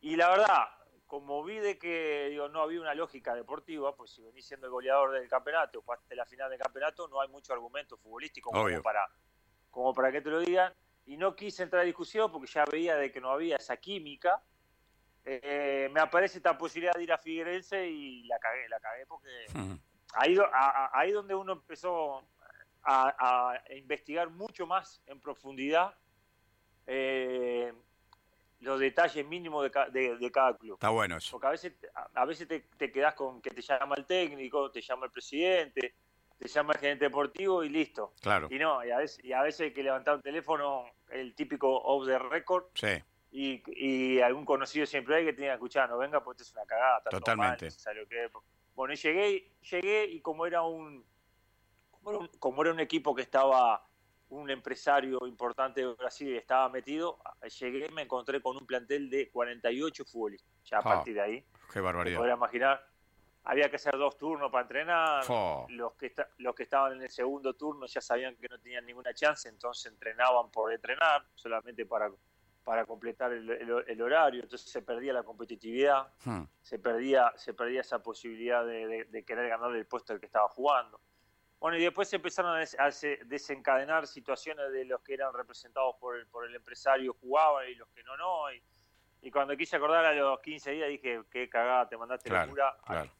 Y 0.00 0.14
la 0.16 0.30
verdad, 0.30 0.68
como 1.06 1.44
vi 1.44 1.58
de 1.58 1.78
que 1.78 2.28
digo, 2.30 2.48
no 2.48 2.60
había 2.62 2.80
una 2.80 2.94
lógica 2.94 3.34
deportiva, 3.34 3.94
pues 3.96 4.10
si 4.10 4.22
venís 4.22 4.46
siendo 4.46 4.66
el 4.66 4.72
goleador 4.72 5.12
del 5.12 5.28
campeonato, 5.28 5.80
jugaste 5.82 6.16
la 6.16 6.26
final 6.26 6.50
del 6.50 6.58
campeonato, 6.58 7.06
no 7.08 7.20
hay 7.20 7.28
mucho 7.28 7.52
argumento 7.52 7.96
futbolístico 7.96 8.50
como 8.50 8.82
para, 8.82 9.08
como 9.70 9.94
para 9.94 10.10
que 10.10 10.20
te 10.20 10.30
lo 10.30 10.40
digan. 10.40 10.72
Y 11.04 11.16
no 11.16 11.36
quise 11.36 11.62
entrar 11.62 11.82
a 11.82 11.84
discusión 11.84 12.32
porque 12.32 12.50
ya 12.50 12.64
veía 12.64 12.96
de 12.96 13.12
que 13.12 13.20
no 13.20 13.30
había 13.30 13.56
esa 13.56 13.76
química. 13.76 14.42
Eh, 15.24 15.88
me 15.92 16.00
aparece 16.00 16.38
esta 16.38 16.56
posibilidad 16.58 16.94
de 16.94 17.02
ir 17.04 17.12
a 17.12 17.18
Figueirense 17.18 17.86
y 17.88 18.24
la 18.24 18.38
cagué, 18.40 18.68
la 18.68 18.80
cagué 18.80 19.06
porque 19.06 19.46
ahí, 20.14 20.36
a- 20.38 20.44
a- 20.52 20.90
ahí 20.98 21.12
donde 21.12 21.34
uno 21.34 21.52
empezó 21.52 22.28
a, 22.82 23.52
a 23.62 23.74
investigar 23.74 24.30
mucho 24.30 24.66
más 24.66 25.00
en 25.06 25.20
profundidad 25.20 25.94
eh, 26.86 27.72
los 28.60 28.80
detalles 28.80 29.26
mínimos 29.26 29.62
de, 29.64 29.70
ca- 29.70 29.88
de- 29.90 30.16
de 30.16 30.30
cada 30.30 30.56
club. 30.56 30.74
Está 30.74 30.88
bueno 30.88 31.16
eso. 31.18 31.30
Porque 31.32 31.46
a 31.46 31.50
veces, 31.50 31.72
a, 31.94 32.08
a 32.14 32.24
veces 32.24 32.48
te, 32.48 32.60
te 32.76 32.90
quedás 32.90 33.14
con 33.14 33.40
que 33.42 33.50
te 33.50 33.60
llama 33.62 33.94
el 33.96 34.06
técnico, 34.06 34.70
te 34.70 34.80
llama 34.80 35.06
el 35.06 35.12
presidente, 35.12 35.94
te 36.38 36.48
llama 36.48 36.72
el 36.74 36.78
gerente 36.80 37.04
deportivo 37.06 37.62
y 37.64 37.68
listo. 37.68 38.12
Claro. 38.20 38.48
Y 38.50 38.58
no, 38.58 38.84
y 38.84 38.90
a 38.90 38.98
veces, 38.98 39.22
y 39.24 39.32
a 39.32 39.42
veces 39.42 39.60
hay 39.62 39.72
que 39.72 39.82
levantar 39.82 40.16
un 40.16 40.22
teléfono, 40.22 40.84
el 41.10 41.34
típico 41.34 41.68
off 41.76 42.06
the 42.06 42.18
record, 42.18 42.64
Sí. 42.74 43.02
y, 43.30 43.62
y 43.66 44.20
algún 44.20 44.44
conocido 44.44 44.86
siempre 44.86 45.16
hay 45.16 45.24
que 45.26 45.32
tenía 45.32 45.50
que 45.50 45.54
escuchar, 45.54 45.88
no 45.90 45.98
venga, 45.98 46.22
pues 46.24 46.40
es 46.40 46.52
una 46.52 46.64
cagada. 46.64 47.02
Totalmente. 47.10 47.66
mal, 47.84 48.06
que. 48.08 48.30
Bueno, 48.74 48.92
y 48.92 48.96
llegué, 48.96 49.50
llegué 49.70 50.04
y 50.06 50.20
como 50.20 50.44
era 50.46 50.62
un 50.62 51.04
como 51.90 52.10
era 52.10 52.18
un, 52.20 52.28
como 52.38 52.62
era 52.62 52.72
un 52.72 52.80
equipo 52.80 53.14
que 53.14 53.22
estaba 53.22 53.85
un 54.28 54.50
empresario 54.50 55.20
importante 55.26 55.80
de 55.82 55.94
Brasil 55.94 56.34
estaba 56.36 56.68
metido, 56.68 57.18
llegué 57.60 57.86
y 57.86 57.92
me 57.92 58.02
encontré 58.02 58.40
con 58.40 58.56
un 58.56 58.66
plantel 58.66 59.08
de 59.08 59.30
48 59.30 60.04
futbolistas. 60.04 60.50
Ya 60.64 60.78
a 60.78 60.80
Ah, 60.80 60.82
partir 60.84 61.14
de 61.14 61.20
ahí, 61.20 61.46
Qué 61.72 61.80
barbaridad. 61.80 62.18
podrás 62.18 62.36
imaginar, 62.36 62.86
había 63.44 63.70
que 63.70 63.76
hacer 63.76 63.96
dos 63.96 64.18
turnos 64.18 64.50
para 64.50 64.62
entrenar. 64.62 65.24
Los 65.68 65.92
que, 65.94 66.12
los 66.38 66.54
que 66.54 66.64
estaban 66.64 66.94
en 66.94 67.02
el 67.02 67.10
segundo 67.10 67.54
turno 67.54 67.86
ya 67.86 68.00
sabían 68.00 68.34
que 68.36 68.48
no 68.48 68.58
tenían 68.58 68.84
ninguna 68.84 69.14
chance, 69.14 69.48
entonces 69.48 69.92
entrenaban 69.92 70.50
por 70.50 70.72
entrenar, 70.72 71.24
solamente 71.34 71.86
para, 71.86 72.10
para 72.64 72.84
completar 72.84 73.32
el, 73.32 73.48
el- 73.48 73.84
el 73.86 74.02
horario. 74.02 74.42
Entonces 74.42 74.68
se 74.68 74.82
perdía 74.82 75.12
la 75.12 75.22
competitividad, 75.22 76.12
Hmm. 76.24 76.42
se 76.62 76.80
perdía, 76.80 77.32
se 77.36 77.54
perdía 77.54 77.82
esa 77.82 78.02
posibilidad 78.02 78.66
de, 78.66 78.88
de- 78.88 79.04
de 79.04 79.24
querer 79.24 79.48
ganarle 79.48 79.78
el 79.78 79.86
puesto 79.86 80.12
al 80.12 80.18
que 80.18 80.26
estaba 80.26 80.48
jugando. 80.48 81.00
Bueno, 81.58 81.78
y 81.78 81.82
después 81.84 82.08
se 82.08 82.16
empezaron 82.16 82.54
a, 82.54 82.58
des- 82.58 82.78
a 82.78 82.90
se- 82.92 83.18
desencadenar 83.24 84.06
situaciones 84.06 84.70
de 84.72 84.84
los 84.84 85.00
que 85.00 85.14
eran 85.14 85.32
representados 85.32 85.96
por 85.96 86.16
el, 86.16 86.26
por 86.26 86.46
el 86.46 86.54
empresario 86.54 87.14
jugaban 87.20 87.68
y 87.68 87.74
los 87.74 87.88
que 87.88 88.02
no, 88.04 88.16
no. 88.16 88.52
Y, 88.52 88.62
y 89.22 89.30
cuando 89.30 89.56
quise 89.56 89.76
acordar 89.76 90.04
a 90.04 90.12
los 90.12 90.38
15 90.40 90.70
días 90.72 90.88
dije, 90.88 91.22
qué 91.30 91.48
cagada, 91.48 91.88
te 91.88 91.96
mandaste 91.96 92.28
Claro, 92.28 92.46
locura. 92.46 92.76
claro. 92.86 93.10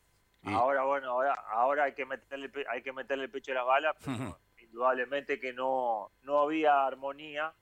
Y- 0.43 0.53
Ahora, 0.53 0.85
bueno, 0.85 1.11
ahora, 1.11 1.33
ahora 1.49 1.85
hay 1.85 1.95
que 1.95 2.05
meterle 2.07 2.51
hay 2.69 2.83
que 2.83 2.93
meterle 2.93 3.25
el 3.25 3.31
pecho 3.31 3.51
a 3.53 3.57
las 3.57 3.67
balas, 3.67 3.97
pero 4.05 4.39
indudablemente 4.59 5.41
que 5.41 5.53
no, 5.53 6.13
no 6.23 6.41
había 6.41 6.87
armonía 6.87 7.53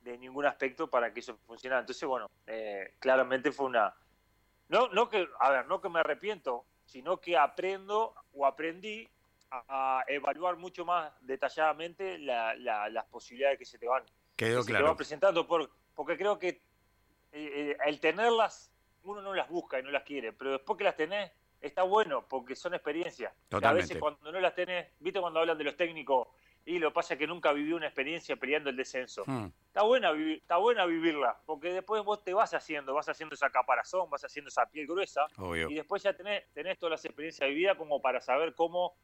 de 0.00 0.16
ningún 0.16 0.46
aspecto 0.46 0.88
para 0.88 1.12
que 1.12 1.20
eso 1.20 1.36
funcionara. 1.46 1.80
Entonces, 1.80 2.06
bueno, 2.06 2.30
eh, 2.46 2.94
claramente 3.00 3.50
fue 3.52 3.66
una 3.66 3.94
no, 4.68 4.86
no 4.88 5.08
que, 5.08 5.28
a 5.40 5.50
ver, 5.50 5.66
no 5.66 5.80
que 5.80 5.88
me 5.88 5.98
arrepiento, 6.00 6.66
sino 6.84 7.20
que 7.20 7.36
aprendo 7.36 8.14
o 8.32 8.46
aprendí 8.46 9.08
a, 9.50 10.04
evaluar 10.08 10.56
mucho 10.56 10.84
más 10.84 11.12
detalladamente 11.22 12.18
la- 12.18 12.54
la- 12.54 12.88
las 12.88 13.04
posibilidades 13.06 13.58
que 13.58 13.64
se 13.64 13.78
te 13.78 13.86
van 13.86 14.04
Quedó 14.36 14.58
que 14.58 14.62
se 14.62 14.66
te 14.68 14.72
van 14.74 14.82
claro. 14.82 14.96
presentando 14.96 15.46
por, 15.46 15.70
porque 15.94 16.16
creo 16.16 16.38
que 16.38 16.48
eh, 16.48 16.62
eh, 17.32 17.76
el 17.86 18.00
tenerlas 18.00 18.72
uno 19.02 19.22
no 19.22 19.34
las 19.34 19.48
busca 19.48 19.78
y 19.78 19.82
no 19.82 19.90
las 19.90 20.02
quiere, 20.02 20.32
pero 20.32 20.52
después 20.52 20.76
que 20.78 20.84
las 20.84 20.96
tenés 20.96 21.30
está 21.60 21.82
bueno 21.82 22.26
porque 22.28 22.54
son 22.56 22.74
experiencias. 22.74 23.32
A 23.50 23.72
veces 23.72 23.98
cuando 23.98 24.30
no 24.32 24.40
las 24.40 24.54
tenés, 24.54 24.88
viste 24.98 25.20
cuando 25.20 25.40
hablan 25.40 25.58
de 25.58 25.64
los 25.64 25.76
técnicos 25.76 26.28
y 26.64 26.78
lo 26.78 26.92
pasa 26.92 27.16
que 27.16 27.26
nunca 27.26 27.52
viví 27.52 27.72
una 27.72 27.86
experiencia 27.86 28.36
peleando 28.36 28.68
el 28.70 28.76
descenso. 28.76 29.24
Hmm. 29.26 29.46
Está 29.66 29.82
buena, 29.82 30.12
está 30.12 30.56
buena 30.58 30.84
vivirla, 30.86 31.40
porque 31.46 31.72
después 31.72 32.02
vos 32.04 32.22
te 32.22 32.34
vas 32.34 32.52
haciendo, 32.54 32.94
vas 32.94 33.08
haciendo 33.08 33.34
esa 33.34 33.50
caparazón, 33.50 34.10
vas 34.10 34.24
haciendo 34.24 34.48
esa 34.48 34.66
piel 34.66 34.86
gruesa 34.86 35.26
Obvio. 35.38 35.70
y 35.70 35.74
después 35.74 36.02
ya 36.02 36.12
tenés, 36.14 36.50
tenés 36.52 36.78
todas 36.78 36.92
las 36.92 37.04
experiencias 37.04 37.48
vividas 37.48 37.76
como 37.76 38.00
para 38.00 38.20
saber 38.20 38.54
cómo 38.54 38.94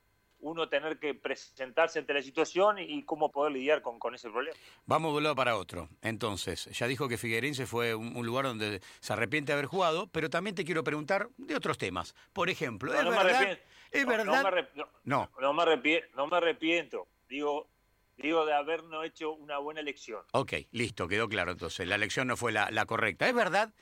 uno 0.47 0.69
tener 0.69 0.99
que 0.99 1.15
presentarse 1.15 1.99
ante 1.99 2.15
la 2.15 2.23
situación 2.23 2.79
y, 2.79 3.03
cómo 3.05 3.31
poder 3.31 3.53
lidiar 3.53 3.83
con, 3.83 3.99
con 3.99 4.15
ese 4.15 4.31
problema. 4.31 4.57
Vamos 4.87 5.13
de 5.13 5.19
un 5.19 5.23
lado 5.25 5.35
para 5.37 5.57
otro. 5.57 5.89
Entonces, 6.03 6.67
ya 6.67 6.87
dijo 6.87 7.09
que 7.09 7.19
Figueirense 7.19 7.67
fue 7.67 7.95
un, 7.95 8.17
un 8.17 8.25
lugar 8.27 8.45
donde 8.47 8.81
se 9.01 9.13
arrepiente 9.13 9.53
de 9.53 9.55
haber 9.55 9.67
jugado, 9.67 10.07
pero 10.09 10.31
también 10.31 10.55
te 10.55 10.65
quiero 10.65 10.85
preguntar 10.85 11.29
de 11.37 11.55
otros 11.57 11.79
temas. 11.79 12.15
Por 12.33 12.49
ejemplo, 12.51 12.93
No, 12.93 12.99
¿es 12.99 13.05
no 13.05 13.11
me 13.11 13.17
verdad? 13.17 13.37
arrepiento. 13.37 13.63
¿Es 13.91 14.03
No, 14.05 14.09
verdad? 14.11 14.25
No 14.27 14.33
me, 14.51 14.57
arrep- 14.57 14.89
no, 15.05 15.53
me 15.55 15.63
arrepie- 15.63 16.05
no 16.15 16.27
me 16.27 16.37
arrepiento. 16.37 17.07
Digo, 17.29 17.69
digo 18.17 18.45
de 18.47 18.53
haber 18.55 18.85
no 18.85 19.03
hecho 19.03 19.33
una 19.33 19.59
buena 19.59 19.81
elección. 19.81 20.23
Ok, 20.33 20.53
listo, 20.73 21.09
quedó 21.09 21.29
claro 21.29 21.53
entonces. 21.53 21.87
La 21.87 21.95
elección 21.97 22.29
no 22.29 22.37
fue 22.37 22.53
la, 22.53 22.71
la 22.71 22.87
correcta. 22.87 23.29
¿Es 23.29 23.35
verdad 23.35 23.73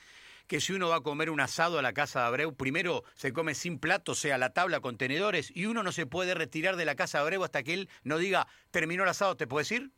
que 0.46 0.60
si 0.60 0.72
uno 0.72 0.88
va 0.90 0.96
a 0.96 1.00
comer 1.00 1.30
un 1.30 1.40
asado 1.40 1.78
a 1.78 1.82
la 1.82 1.92
casa 1.92 2.20
de 2.20 2.26
Abreu, 2.26 2.54
primero 2.54 3.02
se 3.14 3.32
come 3.32 3.54
sin 3.54 3.78
plato, 3.78 4.12
o 4.12 4.14
sea, 4.14 4.38
la 4.38 4.52
tabla 4.52 4.80
con 4.80 4.96
tenedores, 4.98 5.50
y 5.54 5.66
uno 5.66 5.82
no 5.82 5.92
se 5.92 6.06
puede 6.06 6.34
retirar 6.34 6.76
de 6.76 6.84
la 6.84 6.94
casa 6.96 7.18
de 7.18 7.22
Abreu 7.22 7.44
hasta 7.44 7.62
que 7.62 7.74
él 7.74 7.88
no 8.02 8.18
diga, 8.18 8.46
terminó 8.70 9.02
el 9.04 9.08
asado, 9.08 9.36
¿te 9.36 9.46
puedes 9.46 9.70
ir? 9.72 9.90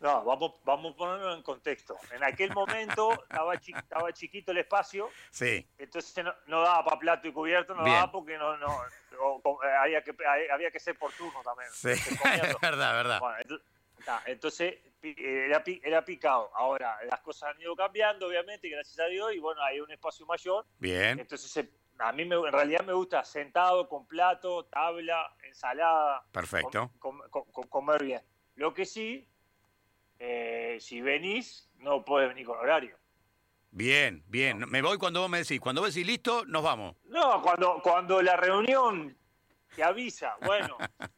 No, 0.00 0.22
vamos, 0.24 0.54
vamos 0.64 0.94
a 0.94 0.96
ponerlo 0.96 1.34
en 1.34 1.42
contexto. 1.42 1.98
En 2.14 2.22
aquel 2.22 2.52
momento 2.52 3.20
estaba, 3.24 3.58
chi- 3.58 3.72
estaba 3.72 4.12
chiquito 4.12 4.52
el 4.52 4.58
espacio, 4.58 5.10
Sí, 5.30 5.66
entonces 5.76 6.24
no, 6.24 6.32
no 6.46 6.62
daba 6.62 6.84
para 6.84 6.98
plato 7.00 7.26
y 7.28 7.32
cubierto, 7.32 7.74
no 7.74 7.82
Bien. 7.82 7.96
daba 7.96 8.12
porque 8.12 8.38
no, 8.38 8.56
no, 8.58 8.80
había, 9.80 10.02
que, 10.02 10.14
había 10.52 10.70
que 10.70 10.78
ser 10.78 10.96
por 10.96 11.12
turno 11.12 11.42
también. 11.42 11.68
sí. 11.72 11.88
Es 12.44 12.60
verdad, 12.60 12.92
verdad. 12.94 13.18
Bueno, 13.20 13.36
entonces, 13.40 13.66
entonces, 14.26 14.74
era, 15.02 15.62
era 15.82 16.04
picado. 16.04 16.50
Ahora, 16.54 16.98
las 17.10 17.20
cosas 17.20 17.54
han 17.54 17.60
ido 17.60 17.74
cambiando, 17.76 18.26
obviamente, 18.26 18.68
gracias 18.68 18.98
a 18.98 19.06
Dios, 19.06 19.32
y 19.34 19.38
bueno, 19.38 19.62
hay 19.62 19.80
un 19.80 19.90
espacio 19.90 20.26
mayor. 20.26 20.64
Bien, 20.78 21.18
Entonces, 21.18 21.50
se- 21.50 21.70
a 21.98 22.12
mí 22.12 22.24
me- 22.24 22.36
en 22.36 22.52
realidad 22.52 22.84
me 22.84 22.92
gusta 22.92 23.24
sentado, 23.24 23.88
con 23.88 24.06
plato, 24.06 24.64
tabla, 24.66 25.34
ensalada. 25.42 26.22
Perfecto. 26.32 26.90
com- 26.98 27.20
com- 27.30 27.44
com- 27.50 27.68
comer 27.68 28.04
bien. 28.04 28.22
Lo 28.56 28.72
que 28.74 28.84
sí, 28.84 29.28
eh, 30.18 30.78
si 30.80 31.00
venís, 31.00 31.68
no 31.78 32.04
puedes 32.04 32.28
venir 32.28 32.46
con 32.46 32.58
horario. 32.58 32.96
bien, 33.70 34.24
bien. 34.26 34.58
Me 34.68 34.82
voy 34.82 34.98
cuando 34.98 35.20
vos 35.20 35.30
me 35.30 35.38
decís. 35.38 35.60
Cuando 35.60 35.82
vos 35.82 35.94
decís 35.94 36.06
listo, 36.06 36.44
nos 36.46 36.62
vamos. 36.62 36.96
No, 37.04 37.40
cuando, 37.42 37.80
cuando 37.82 38.20
la 38.22 38.36
reunión 38.36 39.16
te 39.76 39.84
avisa, 39.84 40.36
bueno, 40.42 40.76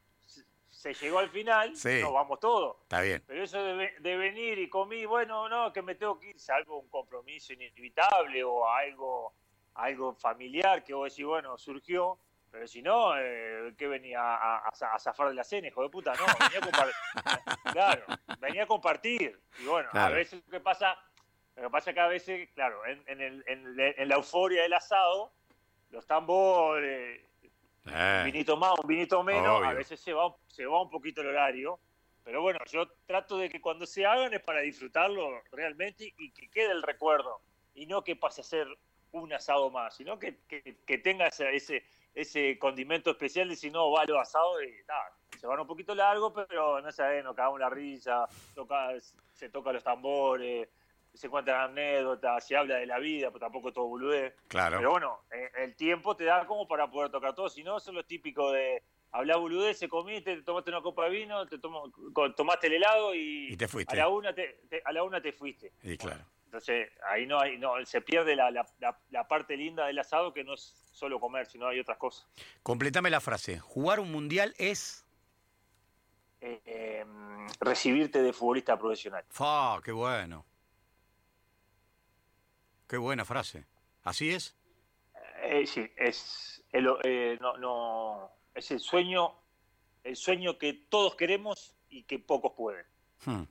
se, 0.81 0.95
llegó 0.95 1.19
al 1.19 1.29
final, 1.29 1.77
Sí. 1.77 2.01
nos 2.01 2.13
vamos 2.15 2.41
todos. 2.41 2.79
Está 2.85 3.03
bien. 3.03 3.23
Pero 3.27 3.45
eso 3.45 3.63
de, 3.63 3.93
de 4.01 4.17
venir 4.17 4.59
y 4.59 4.69
comí, 4.71 5.05
bueno, 5.05 5.47
no, 5.47 5.71
que 5.75 5.83
me 5.83 5.95
tengo 5.95 6.19
que 6.19 6.31
ir, 6.31 6.41
salvo 6.41 6.79
un 6.79 6.89
compromiso 6.89 7.53
inevitable 7.53 8.43
o 8.43 8.67
algo, 8.67 9.35
algo 9.75 10.15
familiar 10.15 10.83
que 10.83 10.95
vos 10.95 11.11
decís, 11.13 11.27
bueno, 11.27 11.59
surgió, 11.59 12.19
pero 12.51 12.67
si 12.67 12.81
no, 12.81 13.13
eh, 13.19 13.75
¿qué 13.77 13.89
venía 13.89 14.21
a, 14.23 14.57
a- 14.59 14.69
a 14.95 14.99
zafar 14.99 15.29
de 15.29 15.35
la 15.35 15.45
cena, 15.45 15.69
hijo 15.69 15.83
de 15.83 15.91
puta? 15.91 16.15
No, 16.15 16.25
venía 16.41 16.59
a 16.59 16.63
compartir. 16.63 16.95
claro, 17.73 18.05
venía 18.39 18.63
a 18.63 18.67
compartir. 18.67 19.39
Y 19.59 19.67
bueno, 19.67 19.91
a 19.93 20.09
veces 20.09 20.43
lo 20.47 20.51
que 20.51 20.61
pasa, 20.61 20.97
lo 21.57 21.65
que 21.65 21.71
pasa 21.71 21.91
es 21.91 21.95
que 21.95 22.01
a 22.01 22.07
veces, 22.09 22.49
claro, 22.55 22.87
en, 22.87 23.05
en 23.07 23.21
el- 23.21 23.45
en- 23.47 23.79
en 23.79 24.09
la 24.09 24.15
euforia 24.15 24.63
del 24.63 24.73
asado, 24.73 25.31
los 25.91 26.07
tambores, 26.07 27.21
un 27.91 28.01
Eh, 28.01 28.23
vinito 28.25 28.57
más, 28.57 28.79
un 28.79 28.87
vinito 28.89 29.23
menos, 29.23 29.59
Obvio. 29.59 29.69
a 29.69 29.75
veces 29.75 30.01
se 30.01 30.13
va, 30.13 30.35
se 30.49 30.67
va 30.67 30.83
un 30.83 30.91
poquito 30.91 31.21
el 31.21 31.29
horario. 31.29 31.79
Pero 32.25 32.43
bueno, 32.43 32.59
yo 32.71 32.87
trato 33.07 33.39
de 33.39 33.49
que 33.49 33.61
cuando 33.61 33.87
se 33.87 34.05
hagan 34.07 34.33
es 34.35 34.41
para 34.43 34.61
disfrutarlo 34.61 35.43
realmente 35.53 36.13
y 36.19 36.31
que 36.31 36.49
quede 36.51 36.71
el 36.73 36.83
recuerdo. 36.83 37.41
Y 37.75 37.87
no 37.87 38.05
que 38.05 38.15
pase 38.17 38.43
a 38.43 38.45
ser 38.45 38.67
un 39.13 39.33
asado 39.33 39.71
más, 39.71 39.97
sino 39.97 40.19
que, 40.19 40.39
que, 40.47 40.77
que 40.87 40.99
tenga 40.99 41.27
ese, 41.29 41.85
ese, 42.15 42.59
condimento 42.59 43.11
especial 43.11 43.49
de 43.49 43.57
si 43.57 43.71
no 43.71 43.91
va 43.91 44.05
los 44.05 44.19
asados 44.19 44.63
y 44.63 44.87
nada, 44.87 45.13
se 45.39 45.47
van 45.47 45.61
un 45.61 45.67
poquito 45.67 45.95
largo, 45.95 46.33
pero 46.33 46.81
no 46.81 46.93
sé, 46.93 47.23
nos 47.23 47.35
cagamos 47.35 47.59
la 47.61 47.71
risa, 47.71 48.29
toca, 48.55 48.91
se 49.35 49.49
toca 49.49 49.73
los 49.73 49.83
tambores, 49.83 50.69
se 51.13 51.29
cuentan 51.29 51.61
anécdotas, 51.71 52.47
se 52.47 52.57
habla 52.57 52.77
de 52.77 52.87
la 52.87 52.99
vida, 52.99 53.29
pero 53.29 53.41
tampoco 53.41 53.73
todo 53.73 53.87
boludez. 53.87 54.35
Claro. 54.49 54.79
Pero 54.79 54.91
bueno, 54.91 55.21
eh, 55.33 55.51
el 55.59 55.75
tiempo 55.77 56.17
te 56.17 56.25
da 56.25 56.47
como 56.47 56.67
para 56.69 56.91
poder 56.91 57.11
tocar 57.11 57.35
todo, 57.35 57.49
si 57.49 57.63
no, 57.63 57.79
eso 57.79 57.91
es 57.91 57.95
lo 57.95 58.05
típico 58.05 58.53
de 58.53 58.83
hablar 59.13 59.39
boludez, 59.39 59.79
se 59.79 59.89
comiste, 59.89 60.37
te 60.37 60.43
tomaste 60.43 60.71
una 60.71 60.83
copa 60.83 61.05
de 61.05 61.11
vino, 61.11 61.47
te 61.47 61.59
tomo- 61.59 61.91
tomaste 62.37 62.69
el 62.69 62.75
helado 62.75 63.15
y, 63.15 63.53
Y 63.53 63.57
te 63.57 63.67
fuiste. 63.69 63.95
a 63.95 63.99
la 63.99 64.09
una 64.09 64.33
te, 64.35 64.61
te- 64.69 64.83
a 64.85 64.93
la 64.93 65.03
una 65.03 65.21
te 65.21 65.33
fuiste. 65.33 65.73
Y 65.83 65.97
claro. 65.97 66.25
Entonces, 66.45 66.91
ahí 67.09 67.27
no 67.27 67.39
hay, 67.41 67.59
no, 67.59 67.75
se 67.87 68.01
pierde 68.01 68.35
la, 68.35 68.51
la, 68.51 68.67
la- 68.81 68.99
la 69.11 69.29
parte 69.29 69.57
linda 69.57 69.87
del 69.87 69.99
asado 69.99 70.33
que 70.33 70.43
no 70.45 70.55
es 70.55 70.61
solo 70.93 71.21
comer, 71.21 71.47
sino 71.47 71.67
hay 71.69 71.79
otras 71.81 71.97
cosas. 71.99 72.29
Completame 72.63 73.09
la 73.11 73.21
frase. 73.21 73.59
Jugar 73.59 74.01
un 74.01 74.11
mundial 74.13 74.55
es. 74.59 75.05
Eh, 76.41 76.61
eh, 76.65 77.05
recibirte 77.61 78.23
de 78.23 78.33
futbolista 78.33 78.79
profesional. 78.79 79.25
¡Fa! 79.29 79.81
¡Qué 79.85 79.93
bueno! 79.93 80.45
¡Qué 82.91 82.97
buena 82.97 83.25
frase! 83.25 83.67
¿Así 84.03 84.31
es? 84.31 84.57
Eh, 85.45 85.65
sí, 85.65 85.89
es 85.97 86.61
el, 86.73 86.89
eh, 87.05 87.39
no, 87.41 87.57
no, 87.57 88.33
es 88.53 88.69
el 88.73 88.81
sueño, 88.81 89.33
el 90.03 90.17
sueño 90.17 90.59
que 90.59 90.73
todos 90.73 91.15
queremos 91.15 91.77
y 91.89 92.03
que 92.03 92.19
pocos 92.19 92.53
pueden. 92.57 92.85
Hmm. 93.25 93.45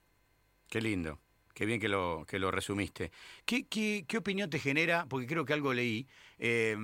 Qué 0.68 0.82
lindo. 0.82 1.20
Qué 1.54 1.66
bien 1.66 1.80
que 1.80 1.88
lo, 1.88 2.26
que 2.28 2.38
lo 2.38 2.52
resumiste. 2.52 3.14
¿Qué, 3.46 3.66
qué, 3.70 4.04
qué 4.06 4.18
opinión 4.18 4.50
te 4.50 4.60
genera? 4.60 5.06
Porque 5.08 5.26
creo 5.26 5.46
que 5.46 5.54
algo 5.54 5.74
leí. 5.74 6.06
eh, 6.38 6.76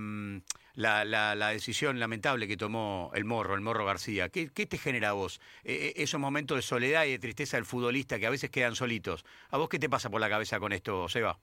la, 0.75 1.03
la- 1.03 1.35
la 1.35 1.50
decisión 1.50 2.00
lamentable 2.00 2.47
que 2.47 2.55
tomó 2.55 3.12
el 3.15 3.25
Morro, 3.25 3.55
el 3.55 3.62
Morro 3.62 3.83
García. 3.85 4.29
¿Qué, 4.29 4.50
qué 4.50 4.65
te 4.65 4.77
genera 4.77 5.09
a 5.09 5.13
vos? 5.13 5.41
Eh, 5.65 5.88
eh, 5.97 6.01
esos 6.03 6.21
momentos 6.21 6.55
de 6.57 6.62
soledad 6.62 7.03
y 7.03 7.12
de 7.12 7.19
tristeza 7.19 7.57
del 7.57 7.65
futbolista 7.65 8.17
que 8.17 8.27
a 8.27 8.29
veces 8.29 8.50
quedan 8.50 8.75
solitos. 8.75 9.25
¿A 9.50 9.57
vos 9.57 9.67
qué 9.67 9.77
te 9.77 9.89
pasa 9.89 10.09
por 10.09 10.21
la 10.21 10.29
cabeza 10.29 10.57
con 10.57 10.71
esto, 10.71 11.09
Seba? 11.09 11.38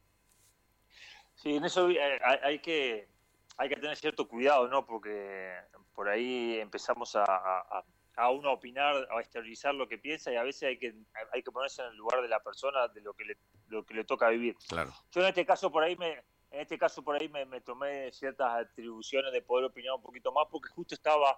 Sí, 1.42 1.56
en 1.56 1.64
eso 1.64 1.90
eh, 1.90 2.20
hay, 2.24 2.38
hay 2.42 2.58
que 2.60 3.08
hay 3.56 3.68
que 3.68 3.76
tener 3.76 3.96
cierto 3.96 4.28
cuidado, 4.28 4.68
¿no? 4.68 4.86
Porque 4.86 5.52
por 5.94 6.08
ahí 6.08 6.58
empezamos 6.58 7.16
a, 7.16 7.24
a, 7.24 7.84
a 8.16 8.30
uno 8.30 8.50
a 8.50 8.52
opinar, 8.52 9.08
a 9.10 9.20
exteriorizar 9.20 9.74
lo 9.74 9.88
que 9.88 9.98
piensa 9.98 10.32
y 10.32 10.36
a 10.36 10.42
veces 10.42 10.62
hay 10.64 10.78
que 10.78 10.94
hay 11.32 11.42
que 11.42 11.50
ponerse 11.50 11.82
en 11.82 11.88
el 11.88 11.96
lugar 11.96 12.22
de 12.22 12.28
la 12.28 12.40
persona, 12.40 12.88
de 12.88 13.00
lo 13.00 13.14
que 13.14 13.24
le, 13.24 13.36
lo 13.68 13.84
que 13.84 13.94
le 13.94 14.04
toca 14.04 14.28
vivir. 14.28 14.56
Claro. 14.68 14.92
Yo 15.10 15.20
en 15.20 15.28
este 15.28 15.44
caso 15.44 15.70
por 15.70 15.82
ahí 15.82 15.96
me 15.96 16.12
en 16.52 16.60
este 16.60 16.78
caso 16.78 17.02
por 17.02 17.20
ahí 17.20 17.28
me, 17.28 17.44
me 17.46 17.60
tomé 17.60 18.12
ciertas 18.12 18.66
atribuciones 18.66 19.32
de 19.32 19.42
poder 19.42 19.64
opinar 19.64 19.94
un 19.94 20.02
poquito 20.02 20.32
más 20.32 20.46
porque 20.50 20.68
justo 20.68 20.94
estaba 20.94 21.36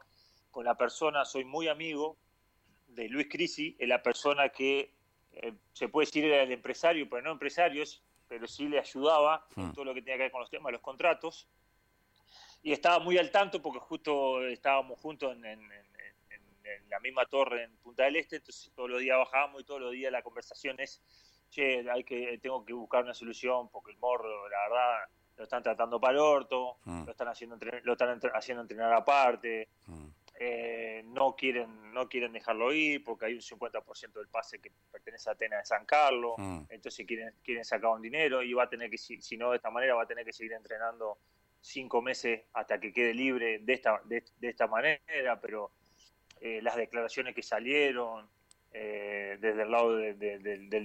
con 0.50 0.64
la 0.64 0.76
persona, 0.76 1.25
soy 1.25 1.44
muy 1.44 1.68
amigo 1.68 2.16
de 2.88 3.08
Luis 3.08 3.28
Crisi, 3.30 3.76
es 3.78 3.88
la 3.88 4.02
persona 4.02 4.50
que 4.50 4.92
eh, 5.32 5.54
se 5.73 5.88
puede 5.88 6.06
decir 6.06 6.25
era 6.25 6.42
el 6.42 6.52
empresario, 6.52 7.08
pero 7.08 7.23
no 7.23 7.32
empresarios, 7.32 8.02
pero 8.28 8.47
sí 8.47 8.69
le 8.69 8.78
ayudaba 8.78 9.47
en 9.57 9.69
Hmm. 9.69 9.73
todo 9.73 9.85
lo 9.85 9.95
que 9.95 10.02
tenía 10.02 10.16
que 10.16 10.23
ver 10.25 10.33
con 10.33 10.40
los 10.40 10.50
temas 10.50 10.66
de 10.66 10.73
los 10.73 10.81
contratos. 10.81 11.49
Y 12.62 12.73
estaba 12.73 12.99
muy 12.99 13.19
al 13.19 13.31
tanto 13.31 13.61
porque 13.61 13.78
justo 13.81 14.45
estábamos 14.47 14.99
juntos 15.00 15.33
en, 15.35 15.45
en- 15.45 15.61
en- 15.73 15.87
en- 16.31 16.66
en 16.66 16.88
la 16.88 16.99
misma 17.00 17.26
torre 17.26 17.64
en 17.64 17.76
Punta 17.78 18.04
del 18.04 18.16
Este, 18.16 18.37
entonces 18.37 18.73
todos 18.75 18.88
los 18.90 19.00
días 19.00 19.19
bajábamos 19.19 19.61
y 19.61 19.64
todos 19.64 19.81
los 19.81 19.93
días 19.93 20.11
la 20.11 20.23
conversación 20.23 20.81
es, 20.81 21.02
che, 21.50 21.88
hay 21.90 22.04
que, 22.04 22.38
tengo 22.38 22.64
que 22.64 22.73
buscar 22.73 23.04
una 23.04 23.14
solución 23.14 23.69
porque 23.69 23.90
el 23.93 23.99
morro, 23.99 24.49
la 24.49 24.59
verdad, 24.69 25.09
lo 25.37 25.43
están 25.45 25.62
tratando 25.62 26.00
para 26.00 26.14
el 26.14 26.19
orto, 26.21 26.78
Hmm. 26.85 27.04
lo 27.04 27.11
están 27.11 27.28
haciendo, 27.28 27.59
lo 27.83 27.93
están 27.93 28.19
haciendo 28.35 28.62
entrenar 28.62 28.93
aparte, 28.95 29.69
Hmm. 29.87 30.09
Eh, 30.41 31.03
no 31.07 31.37
quieren 31.37 31.93
no 31.93 32.09
quieren 32.09 32.33
dejarlo 32.33 32.73
ir 32.73 33.05
porque 33.05 33.26
hay 33.26 33.35
un 33.35 33.41
50% 33.41 34.12
del 34.14 34.29
pase 34.29 34.61
que 34.61 34.73
pertenece 34.91 35.31
a 35.31 35.35
Atenas 35.35 35.61
de 35.61 35.67
San 35.67 35.87
Carlos, 35.87 36.35
Hmm. 36.37 36.62
entonces 36.71 37.07
quieren, 37.07 37.33
quieren 37.43 37.64
sacar 37.64 37.91
un 37.91 38.03
dinero 38.03 38.43
y 38.43 38.53
va 38.53 38.64
a 38.64 38.69
tener 38.69 38.91
que, 38.91 38.99
si, 38.99 39.21
si 39.23 39.37
no 39.37 39.50
de 39.50 39.57
esta 39.59 39.71
manera, 39.71 39.95
va 39.95 40.03
a 40.03 40.07
tener 40.07 40.25
que 40.25 40.33
seguir 40.33 40.53
entrenando 40.55 41.19
cinco 41.61 42.03
meses 42.03 42.43
hasta 42.53 42.79
que 42.81 42.93
quede 42.93 43.14
libre 43.14 43.61
de 43.61 43.73
esta, 43.73 44.00
de, 44.05 44.25
de 44.38 44.49
esta 44.49 44.67
manera, 44.67 45.41
pero 45.41 45.71
eh, 46.41 46.61
las 46.62 46.76
declaraciones 46.76 47.35
que 47.35 47.43
salieron 47.43 48.29
eh, 48.73 49.38
desde 49.41 49.62
el 49.62 49.71
lado 49.71 49.97
de- 49.97 50.14
de- 50.14 50.38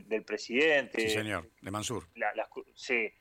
del- 0.03 0.23
presidente, 0.23 1.01
Sí, 1.01 1.09
señor. 1.09 1.49
De 1.59 1.71
Mansur. 1.71 2.07
la- 2.15 2.33
las 2.35 2.47
sí, 2.75 3.11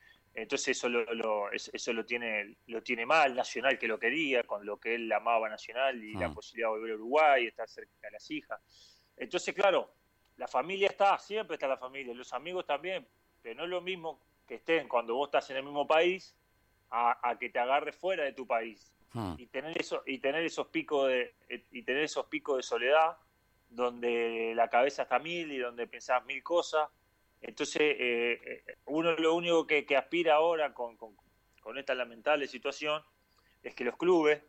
entonces 0.41 0.77
eso 0.77 0.89
lo, 0.89 1.03
lo- 1.13 1.51
es- 1.51 1.69
eso 1.73 1.93
lo 1.93 2.05
tiene 2.05 2.57
lo 2.67 2.81
tiene 2.81 3.05
mal 3.05 3.35
Nacional 3.35 3.77
que 3.77 3.87
lo 3.87 3.99
quería 3.99 4.43
con 4.43 4.65
lo 4.65 4.79
que 4.79 4.95
él 4.95 5.11
amaba 5.11 5.49
Nacional 5.49 6.03
y 6.03 6.13
la 6.13 6.29
Mm. 6.29 6.33
posibilidad 6.33 6.67
de 6.69 6.71
volver 6.77 6.91
a 6.91 6.95
Uruguay 6.95 7.47
estar 7.47 7.67
cerca 7.67 7.91
de 8.01 8.11
las 8.11 8.29
hijas 8.31 8.59
entonces 9.17 9.53
claro 9.53 9.93
la 10.37 10.47
familia 10.47 10.87
está 10.87 11.17
siempre 11.19 11.55
está 11.55 11.67
la 11.67 11.77
familia 11.77 12.13
los 12.13 12.31
amigos 12.33 12.65
también 12.65 13.07
pero 13.41 13.55
no 13.55 13.63
es 13.63 13.69
lo 13.69 13.81
mismo 13.81 14.21
que 14.47 14.55
estén 14.55 14.87
cuando 14.87 15.15
vos 15.15 15.27
estás 15.27 15.49
en 15.51 15.57
el 15.57 15.63
mismo 15.63 15.85
país 15.87 16.35
a, 16.89 17.29
a 17.29 17.37
que 17.37 17.49
te 17.49 17.59
agarre 17.59 17.91
fuera 17.91 18.23
de 18.23 18.33
tu 18.33 18.45
país 18.47 18.93
Hmm. 19.11 19.33
y 19.39 19.47
tener 19.47 19.75
eso 19.75 20.03
y 20.05 20.19
tener 20.19 20.43
esos 20.45 20.67
picos 20.67 21.07
de 21.07 21.33
y 21.71 21.81
tener 21.81 22.03
esos 22.03 22.27
picos 22.27 22.57
de 22.57 22.61
soledad 22.61 23.17
donde 23.67 24.53
la 24.55 24.69
cabeza 24.69 25.01
está 25.03 25.17
mil 25.17 25.51
y 25.51 25.57
donde 25.57 25.87
pensás 25.87 26.23
mil 26.25 26.43
cosas 26.43 26.87
entonces 27.41 27.81
eh, 27.81 28.41
eh, 28.67 28.75
uno 28.85 29.13
lo 29.13 29.33
único 29.35 29.65
que, 29.65 29.85
que 29.85 29.95
aspira 29.97 30.35
ahora 30.35 30.73
con, 30.73 30.97
con- 30.97 31.15
con 31.61 31.77
esta 31.77 31.93
lamentable 31.95 32.47
situación 32.47 33.03
es 33.63 33.75
que 33.75 33.83
los 33.83 33.95
clubes 33.97 34.41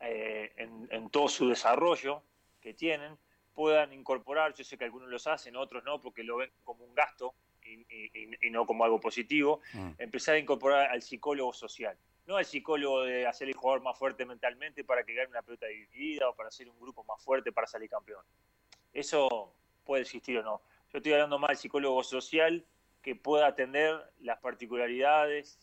eh, 0.00 0.52
en, 0.56 0.88
en 0.90 1.10
todo 1.10 1.28
su 1.28 1.48
desarrollo 1.48 2.22
que 2.60 2.74
tienen 2.74 3.16
puedan 3.54 3.92
incorporar 3.92 4.54
yo 4.54 4.64
sé 4.64 4.76
que 4.76 4.84
algunos 4.84 5.08
los 5.08 5.26
hacen 5.26 5.56
otros 5.56 5.84
no 5.84 6.00
porque 6.00 6.22
lo 6.24 6.36
ven 6.38 6.50
como 6.64 6.84
un 6.84 6.94
gasto 6.94 7.34
y, 7.64 7.74
y- 7.88 8.10
y- 8.14 8.46
y 8.46 8.50
no 8.50 8.66
como 8.66 8.84
algo 8.84 9.00
positivo 9.00 9.60
Hmm. 9.72 9.90
empezar 9.98 10.34
a 10.34 10.38
incorporar 10.38 10.90
al 10.90 11.00
psicólogo 11.02 11.52
social. 11.52 11.96
No 12.26 12.36
al 12.36 12.44
psicólogo 12.44 13.02
de 13.02 13.26
hacer 13.26 13.48
el 13.48 13.54
jugador 13.54 13.82
más 13.82 13.98
fuerte 13.98 14.24
mentalmente 14.24 14.84
para 14.84 15.04
que 15.04 15.14
gane 15.14 15.28
una 15.28 15.42
pelota 15.42 15.66
dividida 15.66 16.28
o 16.28 16.34
para 16.36 16.48
hacer 16.48 16.68
un 16.68 16.78
grupo 16.80 17.02
más 17.04 17.22
fuerte 17.22 17.50
para 17.52 17.66
salir 17.66 17.88
campeón. 17.90 18.24
Eso 18.92 19.54
puede 19.84 20.02
existir 20.02 20.38
o 20.38 20.42
no. 20.42 20.62
Yo 20.92 20.98
estoy 20.98 21.12
hablando 21.14 21.38
más 21.38 21.48
del 21.48 21.56
psicólogo 21.56 22.02
social 22.02 22.66
que 23.00 23.16
pueda 23.16 23.46
atender 23.46 23.98
las 24.20 24.38
particularidades 24.40 25.58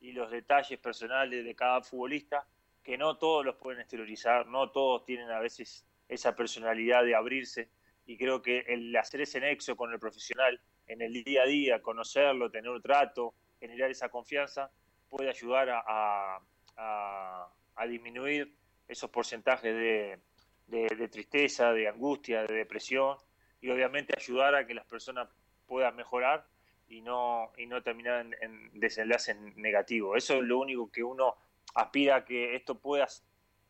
y 0.00 0.12
los 0.12 0.30
detalles 0.30 0.78
personales 0.78 1.44
de 1.44 1.54
cada 1.56 1.82
futbolista, 1.82 2.46
que 2.82 2.96
no 2.96 3.18
todos 3.18 3.44
los 3.44 3.56
pueden 3.56 3.80
exteriorizar, 3.80 4.46
no 4.46 4.70
todos 4.70 5.04
tienen 5.04 5.28
a 5.30 5.40
veces 5.40 5.84
esa 6.08 6.34
personalidad 6.36 7.04
de 7.04 7.14
abrirse. 7.14 7.68
Y 8.06 8.16
creo 8.16 8.40
que 8.42 8.60
el 8.60 8.96
hacer 8.96 9.20
ese 9.22 9.40
nexo 9.40 9.76
con 9.76 9.92
el 9.92 9.98
profesional 9.98 10.60
en 10.86 11.02
el 11.02 11.12
día 11.24 11.42
a 11.42 11.46
día, 11.46 11.82
conocerlo, 11.82 12.50
tener 12.50 12.70
un 12.70 12.80
trato, 12.80 13.34
generar 13.58 13.90
esa 13.90 14.08
confianza, 14.08 14.70
puede 15.08 15.28
ayudar 15.28 15.68
a, 15.70 15.82
a- 15.86 17.48
a- 17.76 17.86
disminuir 17.86 18.54
esos 18.88 19.10
porcentajes 19.10 19.74
de, 19.74 20.18
de- 20.68 20.94
de 20.96 21.08
tristeza, 21.08 21.72
de 21.72 21.88
angustia, 21.88 22.44
de 22.44 22.54
depresión 22.54 23.16
y 23.60 23.70
obviamente 23.70 24.14
ayudar 24.16 24.54
a 24.54 24.66
que 24.66 24.74
las 24.74 24.86
personas 24.86 25.28
puedan 25.66 25.94
mejorar 25.96 26.46
y 26.88 27.00
no, 27.02 27.52
y 27.56 27.66
no 27.66 27.82
terminar 27.82 28.26
en, 28.26 28.34
en 28.40 28.80
desenlaces 28.80 29.36
negativos. 29.56 30.16
Eso 30.16 30.34
es 30.34 30.42
lo 30.42 30.58
único 30.58 30.90
que 30.90 31.04
uno 31.04 31.36
aspira 31.74 32.16
a 32.16 32.24
que 32.24 32.56
esto 32.56 32.78
pueda, 32.78 33.06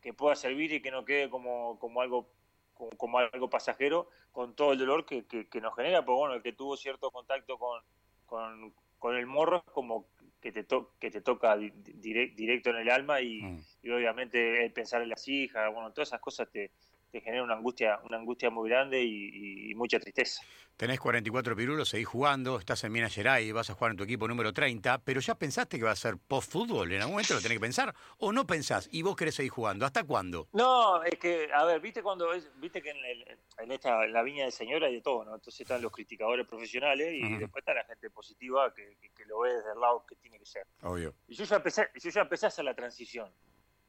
que 0.01 0.13
pueda 0.13 0.35
servir 0.35 0.73
y 0.73 0.81
que 0.81 0.91
no 0.91 1.05
quede 1.05 1.29
como, 1.29 1.77
como 1.79 2.01
algo 2.01 2.29
como, 2.73 2.89
como 2.97 3.19
algo 3.19 3.49
pasajero 3.49 4.09
con 4.31 4.55
todo 4.55 4.73
el 4.73 4.79
dolor 4.79 5.05
que, 5.05 5.25
que- 5.25 5.47
que 5.47 5.61
nos 5.61 5.75
genera, 5.75 6.03
porque 6.03 6.17
bueno, 6.19 6.33
el 6.35 6.41
que 6.41 6.53
tuvo 6.53 6.75
cierto 6.77 7.11
contacto 7.11 7.59
con, 7.59 7.83
con, 8.25 8.73
con 8.97 9.15
el 9.15 9.27
morro 9.27 9.57
es 9.57 9.71
como 9.73 10.07
que 10.41 10.51
te, 10.51 10.63
to- 10.63 10.93
que 10.99 11.11
te 11.11 11.21
toca 11.21 11.55
di- 11.57 11.69
direct- 11.71 12.33
directo 12.33 12.71
en 12.71 12.77
el 12.77 12.89
alma 12.89 13.21
y, 13.21 13.41
Hmm. 13.41 13.59
y 13.83 13.89
obviamente 13.91 14.65
el 14.65 14.71
pensar 14.73 15.03
en 15.03 15.09
las 15.09 15.27
hijas, 15.27 15.71
bueno, 15.71 15.91
todas 15.91 16.09
esas 16.09 16.21
cosas 16.21 16.49
te, 16.49 16.71
te 17.11 17.21
generan 17.21 17.43
una 17.45 17.55
angustia, 17.55 17.99
una 18.05 18.17
angustia 18.17 18.49
muy 18.49 18.69
grande 18.69 19.03
y, 19.03 19.75
mucha 19.75 19.99
tristeza. 19.99 20.41
Tenés 20.77 20.99
44 20.99 21.55
pirulos, 21.55 21.89
seguís 21.89 22.07
jugando, 22.07 22.57
estás 22.57 22.83
en 22.83 22.91
Minas 22.91 23.13
Gerais, 23.13 23.51
vas 23.53 23.69
a 23.69 23.73
jugar 23.73 23.91
en 23.91 23.97
tu 23.97 24.03
equipo 24.03 24.27
número 24.27 24.53
30, 24.53 24.99
pero 25.03 25.19
ya 25.19 25.35
pensaste 25.35 25.77
que 25.77 25.83
va 25.83 25.91
a 25.91 25.95
ser 25.95 26.17
post-fútbol, 26.17 26.91
en 26.91 27.01
algún 27.01 27.13
momento 27.15 27.33
lo 27.33 27.41
tenés 27.41 27.57
que 27.57 27.61
pensar, 27.61 27.93
o 28.19 28.31
no 28.31 28.47
pensás 28.47 28.87
y 28.91 29.01
vos 29.01 29.15
querés 29.15 29.35
seguir 29.35 29.51
jugando, 29.51 29.85
¿hasta 29.85 30.03
cuándo? 30.03 30.47
No, 30.53 31.03
es 31.03 31.19
que, 31.19 31.49
a 31.53 31.65
ver, 31.65 31.81
viste 31.81 32.01
cuando 32.01 32.31
es, 32.33 32.49
viste 32.59 32.81
que 32.81 32.91
en, 32.91 32.97
el- 33.05 33.39
en 33.57 33.71
esta 33.71 34.03
en 34.05 34.13
la 34.13 34.23
viña 34.23 34.43
del 34.43 34.51
señor 34.53 34.83
hay 34.83 34.93
de 34.95 35.01
todo, 35.01 35.23
¿no? 35.25 35.35
Entonces 35.35 35.61
están 35.61 35.81
los 35.81 35.91
criticadores 35.91 36.47
profesionales 36.47 37.13
y 37.13 37.37
después 37.37 37.61
está 37.61 37.73
la 37.73 37.83
gente 37.83 38.09
positiva 38.09 38.73
que, 38.73 38.97
que- 39.01 39.09
que 39.09 39.25
lo 39.25 39.39
ve 39.39 39.53
desde 39.53 39.73
el 39.73 39.79
lado 39.79 40.05
que 40.07 40.15
tiene 40.15 40.39
que 40.39 40.45
ser. 40.45 40.65
Obvio. 40.83 41.13
Y 41.27 41.35
yo 41.35 41.43
ya 41.43 41.57
empecé, 41.57 41.89
yo 41.95 42.09
ya 42.09 42.21
empecé 42.21 42.45
a 42.45 42.49
hacer 42.49 42.65
la 42.65 42.73
transición. 42.73 43.29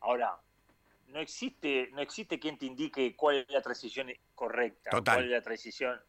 Ahora, 0.01 0.37
no 1.13 1.21
existe, 1.21 1.91
no 1.93 2.01
existe 2.01 2.41
quien 2.41 2.59
te 2.59 2.67
indique 2.67 3.15
cuál 3.15 3.37
es 3.37 3.51
la 3.51 3.61
transición 3.61 4.11
correcta, 4.35 4.91
Total. 4.91 5.17
cuál 5.17 5.25
es 5.27 5.31
la 5.31 5.43
transición. 5.43 6.01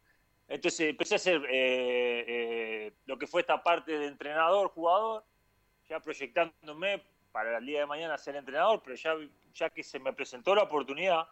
Entonces 0.48 0.90
empecé 0.90 1.14
a 1.14 1.16
hacer 1.16 1.42
eh, 1.50 2.24
eh, 2.26 2.92
lo 3.06 3.18
que 3.18 3.26
fue 3.26 3.42
esta 3.42 3.62
parte 3.62 3.98
de 3.98 4.06
entrenador, 4.06 4.68
jugador, 4.68 5.24
ya 5.88 6.00
proyectándome 6.00 7.02
para 7.32 7.58
el 7.58 7.66
día 7.66 7.80
de 7.80 7.86
mañana 7.86 8.16
ser 8.16 8.36
entrenador, 8.36 8.80
pero 8.82 8.96
ya, 8.96 9.14
ya 9.54 9.70
que 9.70 9.82
se 9.82 9.98
me 9.98 10.12
presentó 10.12 10.54
la 10.54 10.62
oportunidad, 10.62 11.28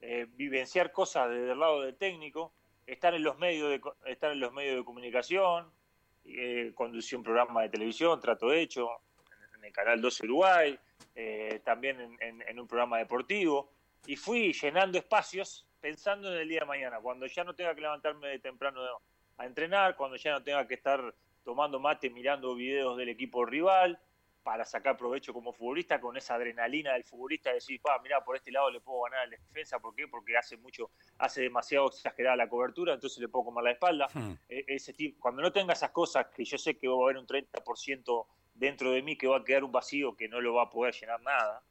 eh, 0.00 0.26
vivenciar 0.30 0.92
cosas 0.92 1.30
desde 1.30 1.52
el 1.52 1.58
lado 1.58 1.82
del 1.82 1.96
técnico, 1.96 2.52
estar 2.86 3.14
en 3.14 3.22
los 3.22 3.38
medios 3.38 3.70
de, 3.70 3.80
estar 4.10 4.32
en 4.32 4.40
los 4.40 4.52
medios 4.52 4.76
de 4.76 4.84
comunicación, 4.84 5.70
conducí 6.74 7.14
un 7.14 7.22
programa 7.22 7.62
de 7.62 7.68
televisión, 7.68 8.18
Trato 8.20 8.52
Hecho, 8.52 8.88
en 9.64 9.68
el 9.68 9.72
canal 9.72 10.00
12 10.00 10.24
Uruguay, 10.26 10.78
eh, 11.14 11.60
también 11.64 12.18
en, 12.20 12.60
un 12.60 12.68
programa 12.68 12.98
deportivo, 12.98 13.70
y 14.06 14.16
fui 14.16 14.52
llenando 14.52 14.98
espacios 14.98 15.66
pensando 15.80 16.32
en 16.32 16.38
el 16.38 16.48
día 16.48 16.60
de 16.60 16.66
mañana, 16.66 17.00
cuando 17.00 17.26
ya 17.26 17.44
no 17.44 17.54
tenga 17.54 17.74
que 17.74 17.80
levantarme 17.80 18.28
de 18.28 18.38
temprano 18.38 18.80
a 19.38 19.46
entrenar, 19.46 19.96
cuando 19.96 20.16
ya 20.16 20.32
no 20.32 20.42
tenga 20.42 20.66
que 20.68 20.74
estar 20.74 21.14
tomando 21.42 21.80
mate 21.80 22.10
mirando 22.10 22.54
videos 22.54 22.96
del 22.96 23.08
equipo 23.08 23.44
rival, 23.44 23.98
para 24.42 24.66
sacar 24.66 24.98
provecho 24.98 25.32
como 25.32 25.54
futbolista, 25.54 25.98
con 25.98 26.18
esa 26.18 26.34
adrenalina 26.34 26.92
del 26.92 27.04
futbolista, 27.04 27.48
de 27.48 27.54
decir, 27.54 27.80
pa, 27.80 27.98
mira, 28.02 28.22
por 28.22 28.36
este 28.36 28.52
lado 28.52 28.70
le 28.70 28.78
puedo 28.78 29.00
ganar 29.04 29.20
a 29.20 29.24
la 29.24 29.30
defensa, 29.30 29.78
¿por 29.78 29.94
qué? 29.94 30.06
Porque 30.06 30.36
hace 30.36 30.58
mucho, 30.58 30.90
hace 31.16 31.40
demasiado 31.40 31.86
exagerada 31.86 32.36
la 32.36 32.48
cobertura, 32.48 32.92
entonces 32.92 33.18
le 33.20 33.28
puedo 33.28 33.46
comer 33.46 33.64
la 33.64 33.70
espalda. 33.70 34.06
Hmm. 34.12 34.34
E, 34.46 34.66
ese 34.68 34.92
tipo, 34.92 35.18
cuando 35.18 35.40
no 35.40 35.50
tenga 35.50 35.72
esas 35.72 35.90
cosas, 35.92 36.26
que 36.26 36.44
yo 36.44 36.58
sé 36.58 36.76
que 36.76 36.86
va 36.86 36.94
a 36.94 37.04
haber 37.04 37.16
un 37.16 37.26
30% 37.26 38.26
dentro 38.54 38.92
de 38.92 39.02
mí 39.02 39.16
que 39.16 39.26
va 39.26 39.38
a 39.38 39.44
quedar 39.44 39.64
un 39.64 39.72
vacío 39.72 40.16
que 40.16 40.28
no 40.28 40.40
lo 40.40 40.54
va 40.54 40.64
a 40.64 40.70
poder 40.70 40.94
llenar 40.94 41.20
nada, 41.20 41.62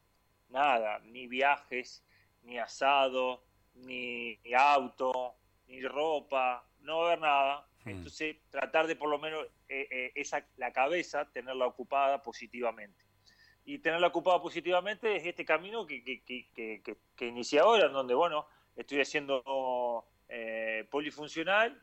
nada, 0.50 1.00
ni 1.00 1.28
viajes, 1.28 2.04
ni 2.44 2.60
asado, 2.60 3.44
ni 3.74 4.38
auto, 4.56 5.36
ni 5.68 5.82
ropa, 5.82 6.66
no 6.82 7.00
va 7.00 7.04
a 7.04 7.08
haber 7.08 7.20
nada, 7.20 7.68
Hmm. 7.86 7.90
Entonces, 7.90 8.38
tratar 8.50 8.88
de 8.88 8.96
por 8.96 9.10
lo 9.10 9.20
menos 9.20 9.46
eh, 9.68 9.88
eh, 9.90 10.12
esa, 10.16 10.46
la 10.58 10.72
cabeza 10.72 11.30
tenerla 11.32 11.68
ocupada 11.68 12.22
positivamente. 12.22 13.04
Y 13.66 13.80
tenerla 13.80 14.08
ocupada 14.08 14.42
positivamente 14.42 15.16
es 15.16 15.26
este 15.26 15.46
camino 15.46 15.86
que, 15.86 16.04
que, 16.04 16.22
que, 16.24 16.98
que, 17.16 17.26
inicié 17.26 17.60
ahora, 17.60 17.88
en 17.88 17.94
donde, 17.94 18.14
bueno, 18.14 18.46
estoy 18.76 19.00
haciendo 19.00 20.06
eh, 20.28 20.86
polifuncional, 20.90 21.82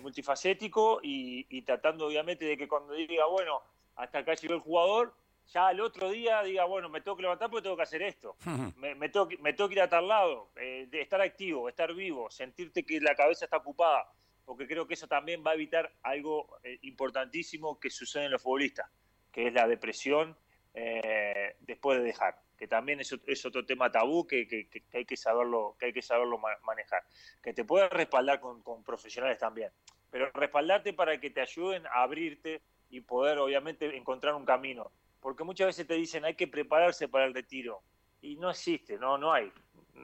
multifacético 0.00 1.00
y, 1.02 1.62
tratando 1.62 2.06
obviamente 2.06 2.44
de 2.44 2.56
que 2.56 2.68
cuando 2.68 2.94
diga, 2.94 3.26
bueno, 3.26 3.62
hasta 4.02 4.18
acá 4.18 4.34
llegó 4.34 4.54
el 4.54 4.60
jugador, 4.60 5.14
ya 5.46 5.68
al 5.68 5.80
otro 5.80 6.10
día 6.10 6.42
diga, 6.42 6.64
bueno, 6.64 6.88
me 6.88 7.00
tengo 7.00 7.16
que 7.16 7.22
levantar 7.22 7.50
porque 7.50 7.62
tengo 7.62 7.76
que 7.76 7.82
hacer 7.82 8.02
esto, 8.02 8.36
me, 8.76 8.94
me, 8.94 9.08
tengo, 9.08 9.28
me 9.40 9.52
tengo 9.52 9.68
que 9.68 9.74
ir 9.74 9.82
a 9.82 9.88
tal 9.88 10.08
lado, 10.08 10.50
de 10.54 11.00
estar 11.00 11.20
activo, 11.20 11.68
estar 11.68 11.92
vivo, 11.94 12.30
sentirte 12.30 12.84
que 12.84 13.00
la 13.00 13.14
cabeza 13.14 13.44
está 13.44 13.56
ocupada 13.56 14.06
porque 14.44 14.66
creo 14.66 14.86
que 14.86 14.94
eso 14.94 15.06
también 15.06 15.42
va 15.46 15.52
a 15.52 15.54
evitar 15.54 15.92
algo 16.02 16.58
eh, 16.62 16.78
importantísimo 16.82 17.78
que 17.78 17.90
sucede 17.90 18.26
en 18.26 18.32
los 18.32 18.42
futbolistas, 18.42 18.90
que 19.30 19.48
es 19.48 19.52
la 19.52 19.66
depresión 19.66 20.36
eh, 20.74 21.56
después 21.60 21.98
de 21.98 22.04
dejar, 22.04 22.38
que 22.56 22.66
también 22.66 23.00
es, 23.00 23.14
es 23.26 23.46
otro 23.46 23.64
tema 23.64 23.90
tabú 23.90 24.26
que, 24.26 24.46
que, 24.48 24.68
hay 24.92 25.04
que 25.04 25.16
saberlo, 25.16 25.76
que 25.78 25.86
hay 25.86 25.92
que 25.92 26.02
saberlo 26.02 26.38
manejar, 26.64 27.02
que 27.42 27.52
te 27.52 27.64
puede 27.64 27.88
respaldar 27.88 28.40
con, 28.40 28.84
profesionales 28.84 29.38
también, 29.38 29.70
pero 30.10 30.30
respaldarte 30.32 30.92
para 30.92 31.18
que 31.20 31.30
te 31.30 31.40
ayuden 31.40 31.86
a 31.86 32.02
abrirte 32.02 32.62
y 32.92 33.00
poder 33.00 33.38
obviamente 33.38 33.96
encontrar 33.96 34.34
un 34.34 34.44
camino, 34.44 34.92
porque 35.18 35.42
muchas 35.42 35.68
veces 35.68 35.86
te 35.86 35.94
dicen 35.94 36.24
hay 36.26 36.34
que 36.34 36.46
prepararse 36.46 37.08
para 37.08 37.24
el 37.24 37.34
retiro 37.34 37.82
y 38.20 38.36
no 38.36 38.50
existe, 38.50 38.98
no, 38.98 39.16
no 39.16 39.32
hay, 39.32 39.50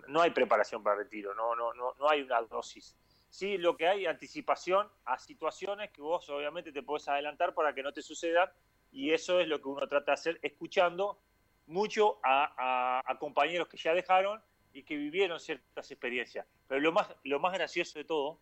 no 0.09 0.23
hay 0.23 0.31
preparación 0.31 0.83
para 0.83 0.97
el 0.97 1.05
retiro, 1.05 1.35
no, 1.35 1.55
no, 1.55 1.75
no, 1.75 1.95
no 1.99 2.09
hay 2.09 2.23
una 2.23 2.41
dosis. 2.43 2.97
Sí, 3.29 3.59
lo 3.59 3.77
que 3.77 3.87
hay, 3.87 4.07
anticipación 4.07 4.89
a 5.05 5.19
situaciones 5.19 5.91
que 5.91 6.01
vos 6.01 6.29
obviamente 6.31 6.73
te 6.73 6.83
podés 6.83 7.07
adelantar 7.09 7.53
para 7.53 7.75
que 7.75 7.83
no 7.83 7.93
te 7.93 8.01
sucedan 8.01 8.51
y 8.91 9.13
eso 9.13 9.39
es 9.39 9.47
lo 9.47 9.61
que 9.61 9.69
uno 9.69 9.87
trata 9.87 10.13
de 10.13 10.15
hacer 10.15 10.39
escuchando 10.41 11.21
mucho 11.67 12.19
a, 12.25 13.05
compañeros 13.21 13.69
que 13.69 13.77
ya 13.77 13.93
dejaron 13.93 14.43
y 14.73 14.83
que 14.83 14.97
vivieron 14.97 15.39
ciertas 15.39 15.91
experiencias. 15.91 16.47
Pero 16.67 16.81
lo 16.81 16.93
más, 16.93 17.07
lo 17.25 17.39
más 17.39 17.53
gracioso 17.53 17.99
de 17.99 18.07
todo 18.07 18.41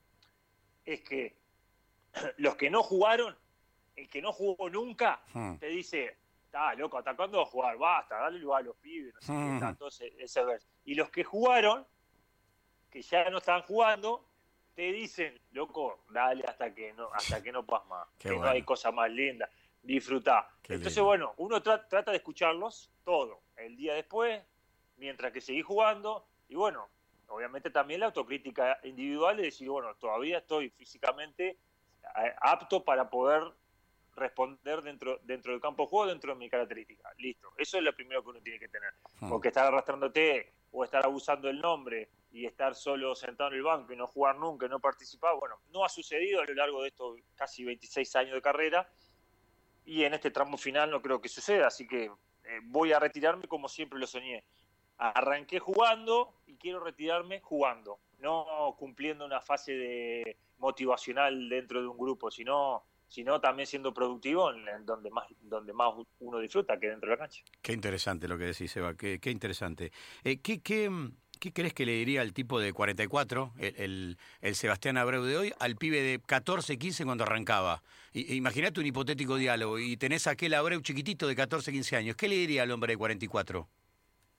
es 0.84 1.00
que 1.00 1.36
los 2.36 2.54
que 2.54 2.70
no 2.70 2.84
jugaron, 2.84 3.36
el 3.96 4.08
que 4.08 4.20
no 4.22 4.32
jugó 4.32 4.68
nunca, 4.68 5.20
hmm. 5.32 5.56
te 5.56 5.66
dice, 5.68 6.18
está 6.44 6.74
loco, 6.74 6.98
¿hasta 6.98 7.16
cuándo 7.16 7.38
vas 7.38 7.48
a 7.48 7.50
jugar? 7.50 7.78
Basta, 7.78 8.18
dale 8.18 8.38
lugar 8.38 8.60
a 8.60 8.66
los 8.66 8.76
pibes, 8.76 9.14
no 9.14 9.20
sé 9.20 9.26
qué, 9.26 9.32
hmm. 9.32 9.64
entonces 9.64 10.12
ese 10.18 10.44
verso. 10.44 10.68
Y 10.84 10.94
los 10.94 11.10
que 11.10 11.24
jugaron, 11.24 11.86
que 12.90 13.02
ya 13.02 13.28
no 13.30 13.38
estaban 13.38 13.62
jugando, 13.62 14.24
te 14.74 14.92
dicen, 14.92 15.40
loco, 15.52 16.04
dale 16.10 16.44
hasta 16.46 16.74
que 16.74 16.92
no, 16.92 17.08
hasta 17.12 17.42
que 17.42 17.50
no 17.50 17.64
pasma, 17.64 18.06
que 18.18 18.30
no 18.30 18.44
hay 18.44 18.62
cosa 18.62 18.92
más 18.92 19.10
linda, 19.10 19.50
disfrutá. 19.82 20.48
Entonces, 20.68 21.02
bueno, 21.02 21.32
uno 21.38 21.62
trata 21.62 22.10
de 22.10 22.18
escucharlos 22.18 22.90
todo, 23.04 23.40
el 23.56 23.76
día 23.76 23.94
después, 23.94 24.42
mientras 24.98 25.32
que 25.32 25.40
seguís 25.40 25.64
jugando, 25.64 26.26
y 26.48 26.54
bueno, 26.54 26.88
obviamente 27.28 27.70
también 27.70 28.00
la 28.00 28.06
autocrítica 28.06 28.78
individual 28.84 29.38
de 29.38 29.44
decir, 29.44 29.68
bueno, 29.70 29.94
todavía 29.96 30.38
estoy 30.38 30.70
físicamente 30.70 31.58
eh, 32.16 32.34
apto 32.40 32.84
para 32.84 33.08
poder 33.08 33.42
responder 34.16 34.82
dentro, 34.82 35.20
dentro 35.22 35.52
del 35.52 35.60
campo 35.60 35.84
de 35.84 35.88
juego, 35.88 36.06
dentro 36.06 36.32
de 36.32 36.38
mi 36.38 36.48
característica. 36.48 37.12
Listo. 37.18 37.52
Eso 37.56 37.78
es 37.78 37.84
lo 37.84 37.94
primero 37.94 38.22
que 38.22 38.30
uno 38.30 38.40
tiene 38.40 38.58
que 38.58 38.68
tener. 38.68 38.92
Hmm. 39.20 39.28
Porque 39.28 39.48
estar 39.48 39.66
arrastrándote 39.66 40.52
o 40.72 40.84
estar 40.84 41.04
abusando 41.04 41.48
del 41.48 41.60
nombre 41.60 42.10
y 42.32 42.46
estar 42.46 42.74
solo 42.74 43.14
sentado 43.14 43.50
en 43.50 43.56
el 43.56 43.62
banco 43.62 43.92
y 43.92 43.96
no 43.96 44.06
jugar 44.06 44.36
nunca 44.36 44.66
y 44.66 44.68
no 44.68 44.80
participar, 44.80 45.36
bueno, 45.38 45.56
no 45.72 45.84
ha 45.84 45.88
sucedido 45.88 46.40
a 46.40 46.44
lo 46.44 46.54
largo 46.54 46.82
de 46.82 46.88
estos 46.88 47.18
casi 47.34 47.64
26 47.64 48.16
años 48.16 48.34
de 48.34 48.42
carrera 48.42 48.90
y 49.84 50.04
en 50.04 50.14
este 50.14 50.30
tramo 50.30 50.58
final 50.58 50.90
no 50.90 51.00
creo 51.00 51.20
que 51.20 51.28
suceda, 51.28 51.68
así 51.68 51.86
que 51.86 52.04
eh, 52.04 52.60
voy 52.64 52.92
a 52.92 52.98
retirarme 52.98 53.46
como 53.46 53.68
siempre 53.68 53.98
lo 53.98 54.06
soñé. 54.06 54.44
Arranqué 54.98 55.60
jugando 55.60 56.34
y 56.46 56.56
quiero 56.56 56.80
retirarme 56.80 57.40
jugando, 57.40 58.00
no 58.18 58.74
cumpliendo 58.78 59.24
una 59.24 59.40
fase 59.40 59.72
de 59.72 60.36
motivacional 60.58 61.48
dentro 61.48 61.80
de 61.80 61.88
un 61.88 61.98
grupo, 61.98 62.30
sino 62.30 62.84
sino 63.08 63.40
también 63.40 63.66
siendo 63.66 63.92
productivo 63.94 64.52
en, 64.52 64.84
donde 64.84 65.10
más 65.10 65.26
donde 65.40 65.72
más 65.72 65.94
uno 66.18 66.38
disfruta 66.38 66.78
que 66.78 66.88
dentro 66.88 67.10
de 67.10 67.16
la 67.16 67.18
cancha. 67.18 67.42
Qué 67.62 67.72
interesante 67.72 68.28
lo 68.28 68.36
que 68.38 68.44
decís, 68.44 68.76
Eva, 68.76 68.94
qué, 68.94 69.18
qué 69.20 69.30
interesante. 69.30 69.92
Eh, 70.24 70.38
¿qué, 70.40 70.60
qué, 70.60 70.90
¿Qué 71.38 71.52
crees 71.52 71.74
que 71.74 71.84
le 71.84 71.92
diría 71.92 72.22
al 72.22 72.32
tipo 72.32 72.58
de 72.60 72.72
44, 72.72 73.52
el, 73.58 74.16
el, 74.40 74.54
Sebastián 74.54 74.96
Abreu 74.96 75.22
de 75.22 75.36
hoy, 75.36 75.52
al 75.58 75.76
pibe 75.76 76.00
de 76.00 76.18
14, 76.18 76.78
15 76.78 77.04
cuando 77.04 77.24
arrancaba? 77.24 77.82
Imagínate 78.14 78.80
un 78.80 78.86
hipotético 78.86 79.36
diálogo 79.36 79.78
y 79.78 79.96
tenés 79.96 80.26
aquel 80.26 80.54
Abreu 80.54 80.80
chiquitito 80.80 81.26
de 81.26 81.36
14, 81.36 81.72
15 81.72 81.96
años. 81.96 82.16
¿Qué 82.16 82.28
le 82.28 82.36
diría 82.36 82.62
al 82.62 82.70
hombre 82.70 82.94
de 82.94 82.96
44? 82.96 83.68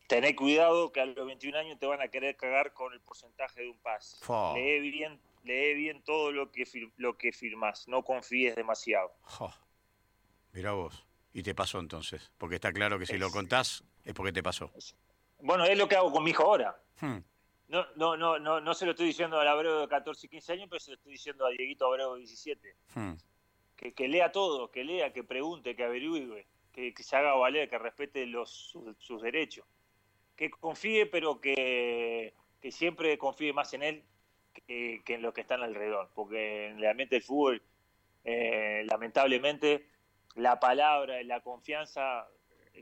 Tené 0.08 0.36
cuidado 0.36 0.91
que 0.91 1.01
a 1.01 1.06
los 1.06 1.25
21 1.25 1.58
años 1.58 1.77
te 1.80 1.86
van 1.86 2.01
a 2.01 2.08
querer 2.08 2.36
cagar 2.36 2.73
con 2.73 2.93
el 2.93 3.01
porcentaje 3.01 3.62
de 3.62 3.69
un 3.69 3.77
pase. 3.77 4.17
Lee 4.56 4.89
bien, 4.89 5.19
lee 5.47 5.73
bien 5.73 6.03
todo 6.03 6.31
lo 6.31 6.51
que, 6.51 6.65
lo 6.97 7.17
que 7.17 7.31
firmás, 7.31 7.88
no 7.88 8.03
confíes 8.03 8.55
demasiado. 8.55 9.12
Mira 10.53 10.73
vos. 10.73 11.05
Y 11.33 11.43
te 11.43 11.53
pasó 11.53 11.79
entonces, 11.79 12.31
porque 12.38 12.55
está 12.55 12.73
claro 12.73 12.97
que 12.97 13.05
si 13.05 13.17
lo 13.17 13.29
contás 13.29 13.83
es 14.03 14.13
porque 14.13 14.31
te 14.31 14.41
pasó. 14.41 14.71
Bueno, 15.39 15.65
es 15.65 15.77
lo 15.77 15.88
que 15.88 15.95
hago 15.95 16.12
con 16.12 16.23
mi 16.23 16.31
hijo 16.31 16.43
ahora. 16.43 16.81
Hmm. 16.99 17.17
No, 17.67 17.86
no, 17.95 18.17
no, 18.17 18.39
no, 18.39 18.62
no 18.62 18.73
se 18.73 18.86
lo 18.86 18.91
estoy 18.91 19.07
diciendo 19.07 19.39
al 19.39 19.47
Abreu 19.47 19.81
de 19.81 19.88
14 19.88 20.25
y 20.25 20.29
15 20.29 20.53
años, 20.53 20.67
pero 20.69 20.79
se 20.79 20.91
lo 20.91 20.97
estoy 20.97 21.12
diciendo 21.12 21.45
a 21.45 21.49
Dieguito 21.49 21.86
Abreu 21.86 22.13
de 22.13 22.19
17. 22.19 22.75
Hmm. 22.95 23.13
Que, 23.75 23.93
que, 23.93 24.07
lea 24.07 24.31
todo, 24.31 24.71
que 24.71 24.83
lea, 24.83 25.13
que 25.13 25.23
pregunte, 25.23 25.75
que 25.75 25.83
averigüe, 25.83 26.47
que, 26.71 26.93
que 26.93 27.03
se 27.03 27.15
haga 27.15 27.33
valer, 27.33 27.69
que 27.69 27.77
respete 27.77 28.25
los, 28.25 28.75
sus, 28.97 29.21
derechos. 29.21 29.65
Que 30.36 30.49
confíe, 30.49 31.05
pero 31.05 31.39
que, 31.39 32.33
que 32.62 32.71
siempre 32.71 33.17
confíe 33.17 33.53
más 33.53 33.73
en 33.73 33.83
él 33.83 34.03
que, 34.65 35.02
en 35.08 35.22
los 35.22 35.34
que 35.34 35.41
están 35.41 35.62
alrededor. 35.62 36.10
Porque 36.13 36.67
en 36.67 36.78
el 36.78 36.88
ambiente 36.88 37.15
del 37.15 37.24
fútbol, 37.24 37.62
eh, 38.24 38.84
lamentablemente, 38.89 39.88
la 40.36 40.60
palabra, 40.60 41.22
la 41.24 41.41
confianza 41.41 42.28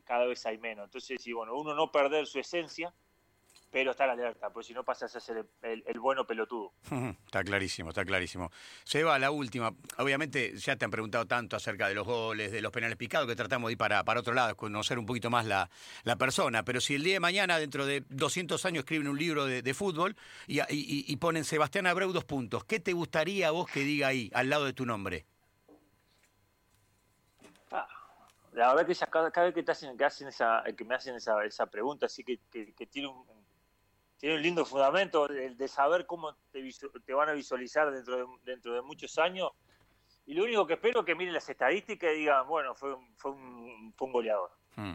cada 0.04 0.26
vez 0.26 0.46
hay 0.46 0.58
menos. 0.58 0.86
Entonces, 0.86 1.22
si 1.22 1.32
bueno, 1.34 1.56
uno 1.56 1.74
no 1.74 1.92
perder 1.92 2.28
su 2.28 2.40
esencia, 2.40 2.94
pero 3.76 3.92
estar 3.92 4.10
alerta, 4.10 4.50
porque 4.52 4.68
si 4.68 4.74
no 4.74 4.86
pasas 4.86 5.14
a 5.18 5.20
ser 5.20 5.46
el, 5.62 6.00
bueno 6.00 6.26
pelotudo. 6.26 6.72
Está 7.26 7.44
clarísimo, 7.44 7.90
está 7.90 8.06
clarísimo. 8.06 8.50
Se 8.86 9.04
va 9.04 9.20
la 9.20 9.32
última. 9.32 9.74
Obviamente 9.98 10.56
ya 10.56 10.78
te 10.78 10.86
han 10.86 10.92
preguntado 10.92 11.26
tanto 11.26 11.58
acerca 11.58 11.90
de 11.90 11.94
los 11.94 12.08
goles, 12.08 12.54
de 12.54 12.62
los 12.62 12.72
penales 12.72 12.96
picados, 12.96 13.28
que 13.28 13.36
tratamos 13.36 13.68
de 13.68 13.74
ir 13.74 13.78
para, 13.78 14.06
para 14.06 14.22
otro 14.22 14.34
lado, 14.34 14.56
conocer 14.56 14.98
un 14.98 15.06
poquito 15.06 15.30
más 15.30 15.46
la, 15.46 15.70
la 16.06 16.16
persona. 16.16 16.64
Pero 16.64 16.80
si 16.80 16.96
el 16.96 17.04
día 17.04 17.16
de 17.16 17.20
mañana, 17.20 17.60
dentro 17.60 17.86
de 17.86 18.06
200 18.12 18.64
años, 18.64 18.86
escriben 18.86 19.10
un 19.10 19.20
libro 19.20 19.44
de, 19.44 19.74
fútbol 19.74 20.16
y, 20.48 20.62
y, 20.70 21.16
ponen 21.18 21.44
Sebastián 21.44 21.86
Abreu 21.86 22.14
dos 22.14 22.24
puntos, 22.24 22.64
¿qué 22.64 22.80
te 22.80 22.94
gustaría 22.94 23.50
a 23.50 23.52
vos 23.52 23.70
que 23.70 23.82
diga 23.82 24.08
ahí, 24.08 24.32
al 24.34 24.50
lado 24.50 24.64
de 24.64 24.72
tu 24.72 24.86
nombre? 24.86 25.26
la 28.54 28.74
verdad 28.74 28.88
que 28.88 28.96
cada, 29.12 29.46
vez 29.46 29.54
que, 29.54 29.64
te 29.64 29.72
hacen, 29.74 29.98
que, 29.98 30.06
hacen 30.06 30.30
esa, 30.30 30.64
que 30.78 30.86
me 30.86 30.96
hacen 30.96 31.16
esa, 31.16 31.44
esa 31.44 31.66
pregunta, 31.66 32.06
así 32.06 32.24
que, 32.24 32.40
que, 32.50 32.88
tiene, 32.88 33.10
un, 33.10 33.45
tiene 34.26 34.38
un 34.38 34.42
lindo 34.42 34.66
fundamento 34.66 35.28
de, 35.28 35.54
de 35.54 35.68
saber 35.68 36.08
cómo 36.08 36.34
te, 36.52 36.68
te, 37.06 37.14
van 37.14 37.30
a 37.30 37.34
visualizar 37.34 37.92
dentro 37.92 38.18
de, 38.18 38.26
dentro 38.44 38.74
de 38.74 38.82
muchos 38.82 39.20
años. 39.20 39.52
Y 40.26 40.34
lo 40.34 40.46
único 40.46 40.66
que 40.66 40.74
espero 40.74 41.02
es 41.02 41.06
que 41.06 41.14
miren 41.14 41.32
las 41.32 41.48
estadísticas 41.48 42.12
y 42.12 42.22
digan, 42.22 42.48
bueno, 42.48 42.74
fue, 42.74 42.98
fue, 43.18 43.30
un, 43.30 43.94
fue 43.96 44.08
un 44.08 44.14
goleador. 44.14 44.50
Hmm. 44.78 44.94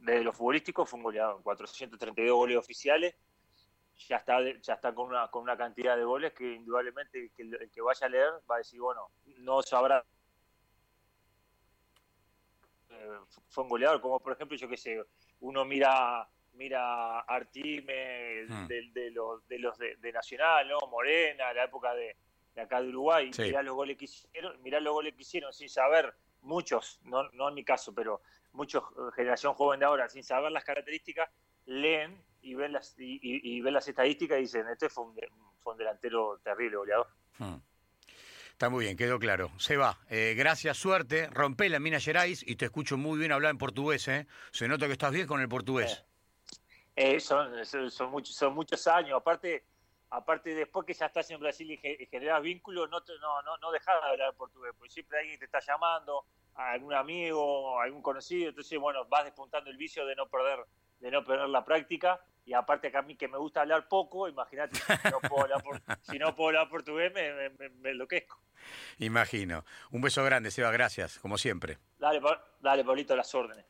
Desde 0.00 0.22
lo 0.22 0.34
futbolístico 0.34 0.84
fue 0.84 0.98
un 0.98 1.04
goleador, 1.04 1.42
432 1.42 2.36
goles 2.36 2.58
oficiales. 2.58 3.14
Ya 3.96 4.16
está, 4.16 4.36
ya 4.60 4.74
está 4.74 4.94
con, 4.94 5.08
una, 5.08 5.28
con 5.28 5.40
una 5.40 5.56
cantidad 5.56 5.96
de 5.96 6.04
goles 6.04 6.34
que 6.34 6.56
indudablemente 6.56 7.32
que 7.34 7.42
el 7.42 7.70
que 7.72 7.80
vaya 7.80 8.08
a 8.08 8.10
leer 8.10 8.30
va 8.50 8.56
a 8.56 8.58
decir, 8.58 8.78
bueno, 8.78 9.08
no 9.38 9.62
sabrá 9.62 10.04
fue 13.48 13.64
un 13.64 13.70
goleador, 13.70 14.02
como 14.02 14.20
por 14.20 14.34
ejemplo, 14.34 14.54
yo 14.58 14.68
qué 14.68 14.76
sé, 14.76 15.02
uno 15.40 15.64
mira 15.64 16.28
mira 16.60 17.20
Artime 17.20 18.44
hmm. 18.46 18.66
de, 18.66 19.10
los 19.12 19.48
de 19.48 19.58
los 19.58 19.78
de, 19.78 20.12
Nacional, 20.12 20.68
¿no? 20.68 20.78
Morena, 20.90 21.54
la 21.54 21.64
época 21.64 21.94
de, 21.94 22.14
acá 22.60 22.82
de 22.82 22.88
Uruguay, 22.88 23.30
mirá 23.38 23.62
los 23.62 23.74
goles 23.74 23.96
que 23.96 24.04
hicieron, 24.04 24.62
mirá 24.62 24.78
los 24.78 24.92
goles 24.92 25.14
que 25.14 25.22
hicieron 25.22 25.54
sin 25.54 25.70
saber, 25.70 26.14
muchos, 26.42 27.00
no, 27.04 27.30
no 27.30 27.48
en 27.48 27.54
mi 27.54 27.64
caso, 27.64 27.94
pero 27.94 28.20
muchos 28.52 28.84
eh, 28.84 29.10
generación 29.16 29.54
joven 29.54 29.80
de 29.80 29.86
ahora, 29.86 30.10
sin 30.10 30.22
saber 30.22 30.52
las 30.52 30.64
características, 30.64 31.30
leen 31.64 32.22
y 32.42 32.54
ven 32.54 32.72
las 32.74 32.94
y, 32.98 33.60
ven 33.62 33.72
las 33.72 33.88
estadísticas 33.88 34.36
y 34.38 34.42
dicen, 34.42 34.68
este 34.68 34.90
fue 34.90 35.04
un, 35.04 35.16
fue 35.60 35.72
un 35.72 35.78
delantero 35.78 36.40
terrible, 36.44 36.76
goleador. 36.76 37.08
Hmm. 37.38 37.56
Está 38.52 38.68
muy 38.68 38.84
bien, 38.84 38.98
quedó 38.98 39.18
claro. 39.18 39.50
Se 39.56 39.78
va. 39.78 39.98
Eh, 40.10 40.34
gracias, 40.36 40.76
suerte. 40.76 41.28
Rompe 41.30 41.70
la 41.70 41.80
Minas 41.80 42.04
Gerais 42.04 42.44
y 42.46 42.56
te 42.56 42.66
escucho 42.66 42.98
muy 42.98 43.18
bien 43.18 43.32
hablar 43.32 43.52
en 43.52 43.56
portugués. 43.56 44.06
¿eh? 44.08 44.26
Se 44.50 44.68
nota 44.68 44.86
que 44.86 44.92
estás 44.92 45.12
bien 45.12 45.26
con 45.26 45.40
el 45.40 45.48
portugués. 45.48 45.92
Eh, 45.92 46.09
son, 47.20 47.64
son, 47.90 48.10
muchos, 48.10 48.34
son 48.34 48.54
muchos 48.54 48.86
años. 48.86 49.16
Aparte, 49.16 49.64
aparte 50.10 50.54
después 50.54 50.86
que 50.86 50.94
ya 50.94 51.06
estás 51.06 51.30
en 51.30 51.40
Brasil 51.40 51.70
y 51.70 52.06
generas 52.06 52.42
vínculos, 52.42 52.88
no, 52.90 53.00
no, 53.20 53.42
no, 53.42 53.56
no 53.58 53.70
dejas 53.70 54.00
de 54.02 54.08
hablar 54.08 54.34
portugués, 54.34 54.72
porque 54.76 54.92
siempre 54.92 55.18
alguien 55.18 55.38
te 55.38 55.44
está 55.46 55.60
llamando, 55.60 56.24
algún 56.54 56.94
amigo, 56.94 57.80
algún 57.80 58.02
conocido. 58.02 58.50
Entonces, 58.50 58.78
bueno, 58.78 59.04
vas 59.06 59.24
despuntando 59.24 59.70
el 59.70 59.76
vicio 59.76 60.06
de 60.06 60.16
no 60.16 60.28
perder 60.28 60.64
de 61.00 61.10
no 61.10 61.24
perder 61.24 61.48
la 61.48 61.64
práctica 61.64 62.20
y 62.44 62.52
aparte 62.52 62.90
que 62.90 62.96
a 62.96 63.02
mí 63.02 63.16
que 63.16 63.28
me 63.28 63.38
gusta 63.38 63.62
hablar 63.62 63.88
poco, 63.88 64.28
imagínate 64.28 64.76
si 64.76 65.08
no 65.08 65.20
puedo 66.34 66.48
hablar, 66.48 66.68
portugués 66.68 67.12
me, 67.12 67.50
me, 67.50 67.90
enloquezco. 67.90 68.40
Imagino. 68.98 69.64
Un 69.90 70.02
beso 70.02 70.22
grande, 70.24 70.50
Seba, 70.50 70.70
gracias, 70.70 71.18
como 71.18 71.38
siempre. 71.38 71.78
Dale, 71.98 72.20
dale, 72.60 72.84
Pablito, 72.84 73.16
las 73.16 73.34
órdenes. 73.34 73.58